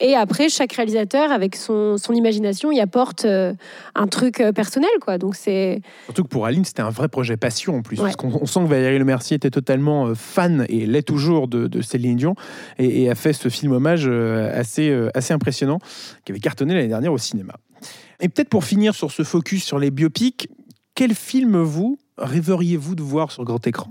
[0.00, 3.52] Et après, chaque réalisateur, avec son, son imagination, y apporte euh,
[3.94, 5.18] un truc euh, personnel, quoi.
[5.18, 7.98] Donc c'est Surtout que pour Aline, c'était un vrai projet passion en plus.
[7.98, 8.04] Ouais.
[8.04, 11.48] Parce qu'on on sent que Valérie Le Mercier était totalement euh, fan et l'est toujours
[11.48, 12.34] de, de Céline Dion
[12.78, 15.80] et, et a fait ce film hommage assez, assez impressionnant
[16.24, 17.56] qui avait cartonné l'année dernière au cinéma.
[18.20, 20.48] Et peut-être pour finir sur ce focus sur les biopics,
[20.94, 23.90] quel film vous rêveriez-vous de voir sur grand écran?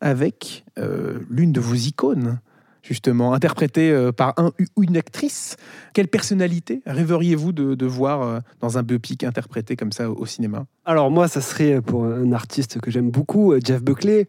[0.00, 2.40] Avec euh, l'une de vos icônes
[2.82, 5.56] justement, interprétée euh, par un ou une actrice.
[5.92, 10.64] Quelle personnalité rêveriez-vous de, voir euh, dans un biopic interprété comme ça au- au cinéma?
[10.86, 14.28] Alors moi, ça serait pour un artiste que j'aime beaucoup, Jeff Buckley,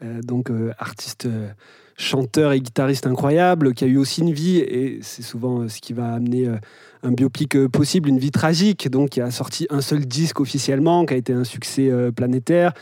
[0.00, 1.28] donc artiste,
[2.02, 5.80] chanteur et guitariste incroyable, qui a eu aussi une vie, et c'est souvent euh, ce
[5.80, 6.56] qui va amener euh,
[7.02, 11.06] un biopic euh, possible, une vie tragique, donc qui a sorti un seul disque officiellement,
[11.06, 12.72] qui a été un succès planétaire,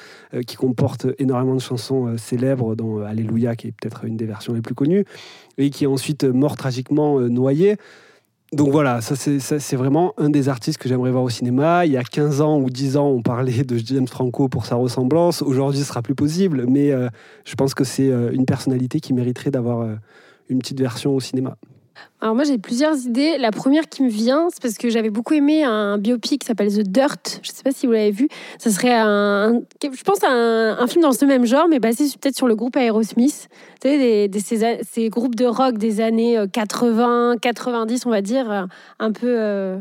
[0.47, 4.63] qui comporte énormément de chansons célèbres, dont Alléluia, qui est peut-être une des versions les
[4.63, 5.05] plus connues,
[5.59, 7.77] et qui est ensuite mort tragiquement noyé.
[8.53, 11.87] Donc voilà, ça c'est, vraiment un des artistes que j'aimerais voir au cinéma.
[11.87, 14.75] Il y a 15 ans ou 10 ans, on parlait de James Franco pour sa
[14.75, 15.41] ressemblance.
[15.41, 17.09] Aujourd'hui, ce sera plus possible, mais euh,
[17.45, 19.95] je pense que c'est euh, une personnalité qui mériterait d'avoir euh,
[20.49, 21.57] une petite version au cinéma.
[22.21, 23.39] Alors moi j'ai plusieurs idées.
[23.39, 26.73] La première qui me vient, c'est parce que j'avais beaucoup aimé un biopic qui s'appelle
[26.73, 27.41] The Dirt.
[27.43, 28.29] Je sais pas si vous l'avez vu.
[28.59, 32.55] Serait je pense un, un film dans ce même genre, mais basé peut-être sur le
[32.55, 33.49] groupe Aerosmith.
[33.81, 34.31] Tu sais,
[34.91, 38.63] ces, groupes de rock des années euh, 80, 90, on va dire, euh,
[38.99, 39.27] un peu.
[39.29, 39.79] euh,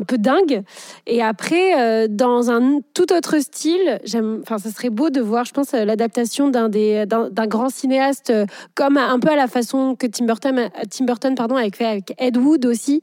[0.00, 0.62] un peu dingue.
[1.06, 5.44] Et après, euh, dans un tout autre style, j'aime, enfin, ça serait beau de voir,
[5.44, 9.46] je pense, euh, l'adaptation d'un des, d'un, grand cinéaste, euh, comme un peu à la
[9.46, 13.02] façon que Tim Burton, Tim Burton pardon, avait fait avec Ed Wood aussi.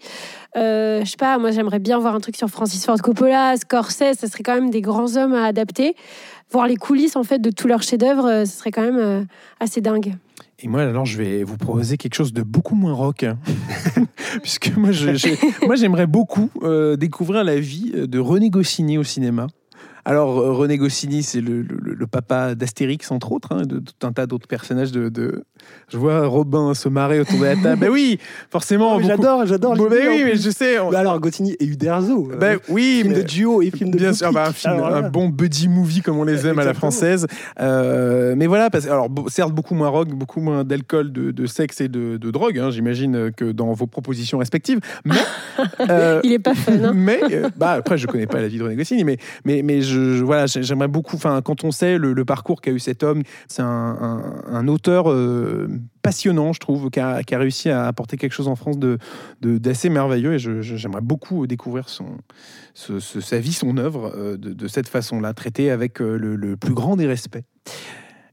[0.56, 4.28] Je sais pas, moi j'aimerais bien voir un truc sur Francis Ford Coppola, Scorsese, ça
[4.28, 5.96] serait quand même des grands hommes à adapter.
[6.50, 9.28] Voir les coulisses en fait de tous leurs chefs-d'œuvre, ce serait quand même
[9.60, 10.16] assez dingue.
[10.60, 13.24] Et moi, alors, je vais vous proposer quelque chose de beaucoup moins rock.
[13.24, 13.38] hein.
[14.42, 14.90] Puisque moi,
[15.76, 19.48] j'aimerais beaucoup euh, découvrir la vie de René Goscinny au cinéma.
[20.10, 24.08] Alors, euh, René Goscinny, c'est le, le- le papa d'Astérix, entre autres, hein, de tout
[24.08, 24.94] un tas d'autres personnages.
[24.94, 25.44] De, de-
[25.90, 27.82] Je vois Robin se marrer autour de la table.
[27.82, 28.18] ben oui,
[28.50, 28.94] forcément.
[28.96, 29.76] Oh, beaucoup- J'adore, j'adore.
[29.76, 30.80] Bon, ben en oui, mais je sais.
[30.80, 32.30] on- Mais alors, Goscinny et Uderzo.
[32.32, 33.22] euh, Ben oui, film mais.
[33.22, 36.02] de duo et film de Bien sûr, bah, un, film, Alors un bon buddy movie
[36.02, 37.28] comme on les aime à la française.
[37.60, 41.82] Euh, mais voilà, parce, alors certes beaucoup moins rock, beaucoup moins d'alcool, de, de sexe
[41.82, 44.80] et de, de drogue, hein, j'imagine que dans vos propositions respectives.
[45.04, 45.16] Mais,
[45.90, 46.72] euh, Il est pas fun.
[46.82, 46.94] Hein.
[46.96, 49.82] mais euh, bah, après, je connais pas la vie de René Goscinny, mais, mais, mais
[49.82, 53.24] je, voilà, j'ai- j'aimerais beaucoup, enfin, quand on sait le, parcours qu'a eu cet homme,
[53.48, 55.68] c'est un, un- auteur euh,
[56.02, 58.98] passionnant, je trouve, qui a, réussi à apporter quelque chose en France de
[59.42, 62.06] d'assez merveilleux et j'aimerais beaucoup découvrir son,
[62.74, 66.58] ce- sa vie, son œuvre euh, de, de cette façon-là, traitée avec euh, le, le
[66.58, 67.44] plus grand des respects.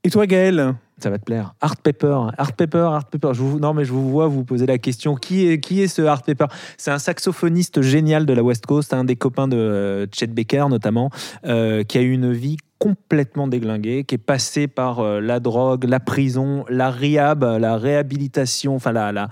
[0.07, 1.55] Et toi, Gaël Ça va te plaire.
[1.62, 3.32] Art Pepper, Art Pepper, Art Pepper.
[3.59, 5.14] Non, mais je vous vois vous poser la question.
[5.14, 6.44] Qui est, qui est ce Art Pepper
[6.76, 10.66] C'est un saxophoniste génial de la West Coast, un des copains de euh, Chet Baker
[10.68, 11.09] notamment,
[11.46, 15.84] euh, qui a eu une vie complètement déglinguée, qui est passé par euh, la drogue,
[15.84, 19.30] la prison, la rehab, la réhabilitation, enfin la,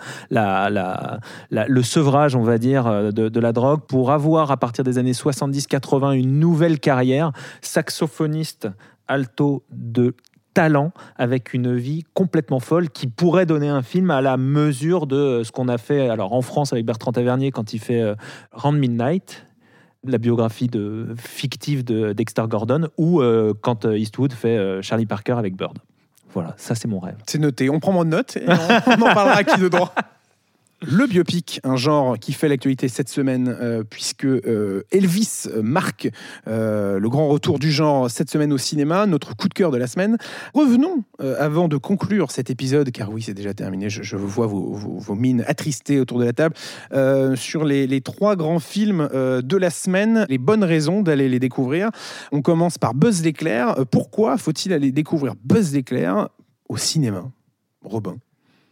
[1.51, 6.15] le sevrage, on va dire, de la drogue, pour avoir à partir des années 70-80
[6.15, 8.69] une nouvelle carrière, saxophoniste
[9.07, 10.15] alto de
[10.55, 15.43] talent avec une vie complètement folle qui pourrait donner un film à la mesure de
[15.45, 18.15] ce qu'on a fait alors en France avec Bertrand Tavernier quand il fait euh,
[18.53, 19.47] Round Midnight
[20.05, 25.07] la biographie de, fictive de Dexter Gordon ou euh, quand euh, Eastwood fait euh, Charlie
[25.07, 25.79] Parker avec Bird.
[26.33, 27.17] Voilà, ça c'est mon rêve.
[27.27, 29.95] C'est noté, on prend mon note et on, on en parlera à qui de droit?
[30.85, 36.11] Le biopic, un genre qui fait l'actualité cette semaine, euh, puisque euh, Elvis marque
[36.49, 39.77] euh, le grand retour du genre cette semaine au cinéma, notre coup de cœur de
[39.77, 40.17] la semaine.
[40.55, 41.05] Revenons,
[41.39, 46.01] avant de conclure cet épisode, car oui, c'est déjà terminé, je, vois vos, mines attristées
[46.01, 46.57] autour de la table,
[47.37, 51.91] sur les, les trois grands films de la semaine, les bonnes raisons d'aller les découvrir.
[52.33, 53.77] On commence par Buzz l'éclair.
[53.91, 56.29] Pourquoi faut-il aller découvrir Buzz l'éclair
[56.69, 57.31] au cinéma?
[57.85, 58.17] Robin.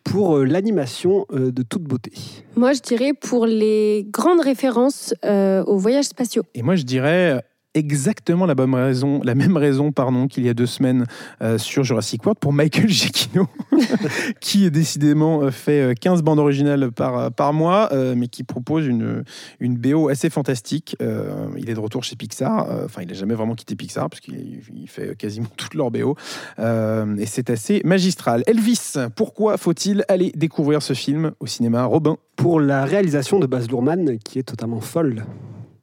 [0.04, 2.12] Pour euh, l'animation euh, de toute beauté.
[2.56, 6.42] Moi, je dirais pour les grandes références euh, aux voyages spatiaux.
[6.54, 7.42] Et moi, je dirais
[7.74, 11.06] exactement la même raison, pardon, qu'il y a deux semaines
[11.42, 13.46] euh, sur Jurassic World pour Michael Giacchino,
[14.40, 18.86] qui décidément euh, fait euh, 15 bandes originales par, euh, mois, euh, mais qui propose
[18.86, 19.24] une,
[19.60, 20.96] BO assez fantastique.
[21.00, 24.10] Euh, il est de retour chez Pixar, euh, enfin, il n'a jamais vraiment quitté Pixar,
[24.10, 26.16] parce qu'il il fait quasiment toutes leurs BO,
[26.58, 28.42] euh, et c'est assez magistral.
[28.46, 32.16] Elvis, pourquoi faut-il aller découvrir ce film au cinéma Robin?
[32.36, 35.24] Pour la réalisation de Baz Luhrmann, qui est totalement folle.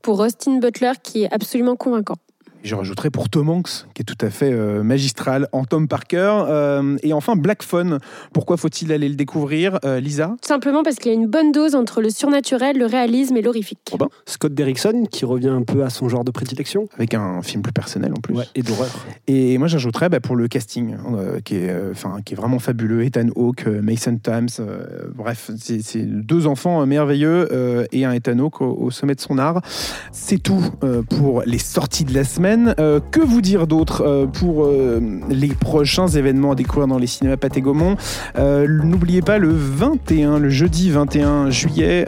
[0.02, 2.18] Pour Austin Butler, qui est absolument convaincant.
[2.64, 6.44] Je rajouterai pour Tom Hanks, qui est tout à fait euh, magistral en Tom Parker.
[6.50, 8.00] Euh, et enfin, Black Phone.
[8.34, 10.36] Pourquoi faut-il aller le découvrir Euh, Lisa?
[10.42, 13.42] Tout simplement parce qu'il y a une bonne dose entre le surnaturel, le réalisme et
[13.42, 13.80] l'horifique.
[13.92, 14.08] Robin?
[14.26, 16.88] Scott Derrickson, qui revient un peu à son genre de prédilection?
[16.96, 18.36] Avec un film plus personnel en plus.
[18.36, 18.90] Ouais, et d'horreur.
[19.28, 22.60] Et moi, j'ajouterais bah, pour le casting, euh, qui, est, euh, enfin, qui est vraiment
[22.60, 23.04] fabuleux.
[23.04, 24.48] Ethan Hawke, euh, Mason Thames.
[24.60, 28.92] euh, bref, c'est c'est deux enfants euh, merveilleux euh, et un Ethan Hawke au, au
[28.92, 29.62] sommet de son art.
[30.12, 32.47] C'est tout euh, pour les sorties de la semaine.
[32.48, 37.08] Euh, que vous dire d'autre euh, pour euh, les prochains événements à découvrir dans les
[37.08, 37.98] cinémas Pathé Gaumont
[38.38, 42.06] N'oubliez pas, le 21, le jeudi 21 juillet,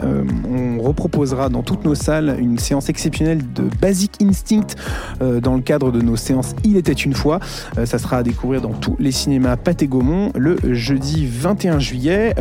[0.48, 4.74] on reproposera dans toutes nos salles une séance exceptionnelle de Basic Instinct
[5.20, 7.40] dans le cadre de nos séances Il était une fois.
[7.84, 12.34] Ça sera à découvrir dans tous les cinémas Pathé Gaumont le jeudi 21 juillet.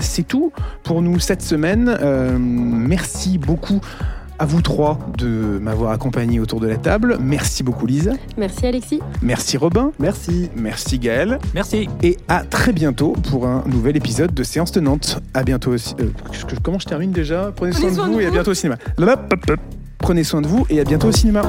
[0.00, 0.52] C'est tout
[0.82, 1.96] pour nous cette semaine.
[2.38, 3.80] Merci beaucoup
[4.38, 7.18] à vous trois de m'avoir accompagné autour de la table.
[7.20, 8.12] Merci beaucoup Lise.
[8.36, 9.00] Merci Alexis.
[9.22, 9.92] Merci Robin.
[9.98, 10.50] Merci.
[10.56, 11.38] Merci Gaël.
[11.54, 11.88] Merci.
[12.02, 15.20] Et à très bientôt pour un nouvel épisode de Séance Tenante.
[15.34, 15.72] À bientôt.
[15.72, 16.10] aussi- euh,
[16.62, 17.52] comment je termine déjà?
[17.54, 18.76] Prenez soin, de vous et à bientôt au cinéma.
[19.98, 21.42] Prenez soin de vous et à bientôt au cinéma.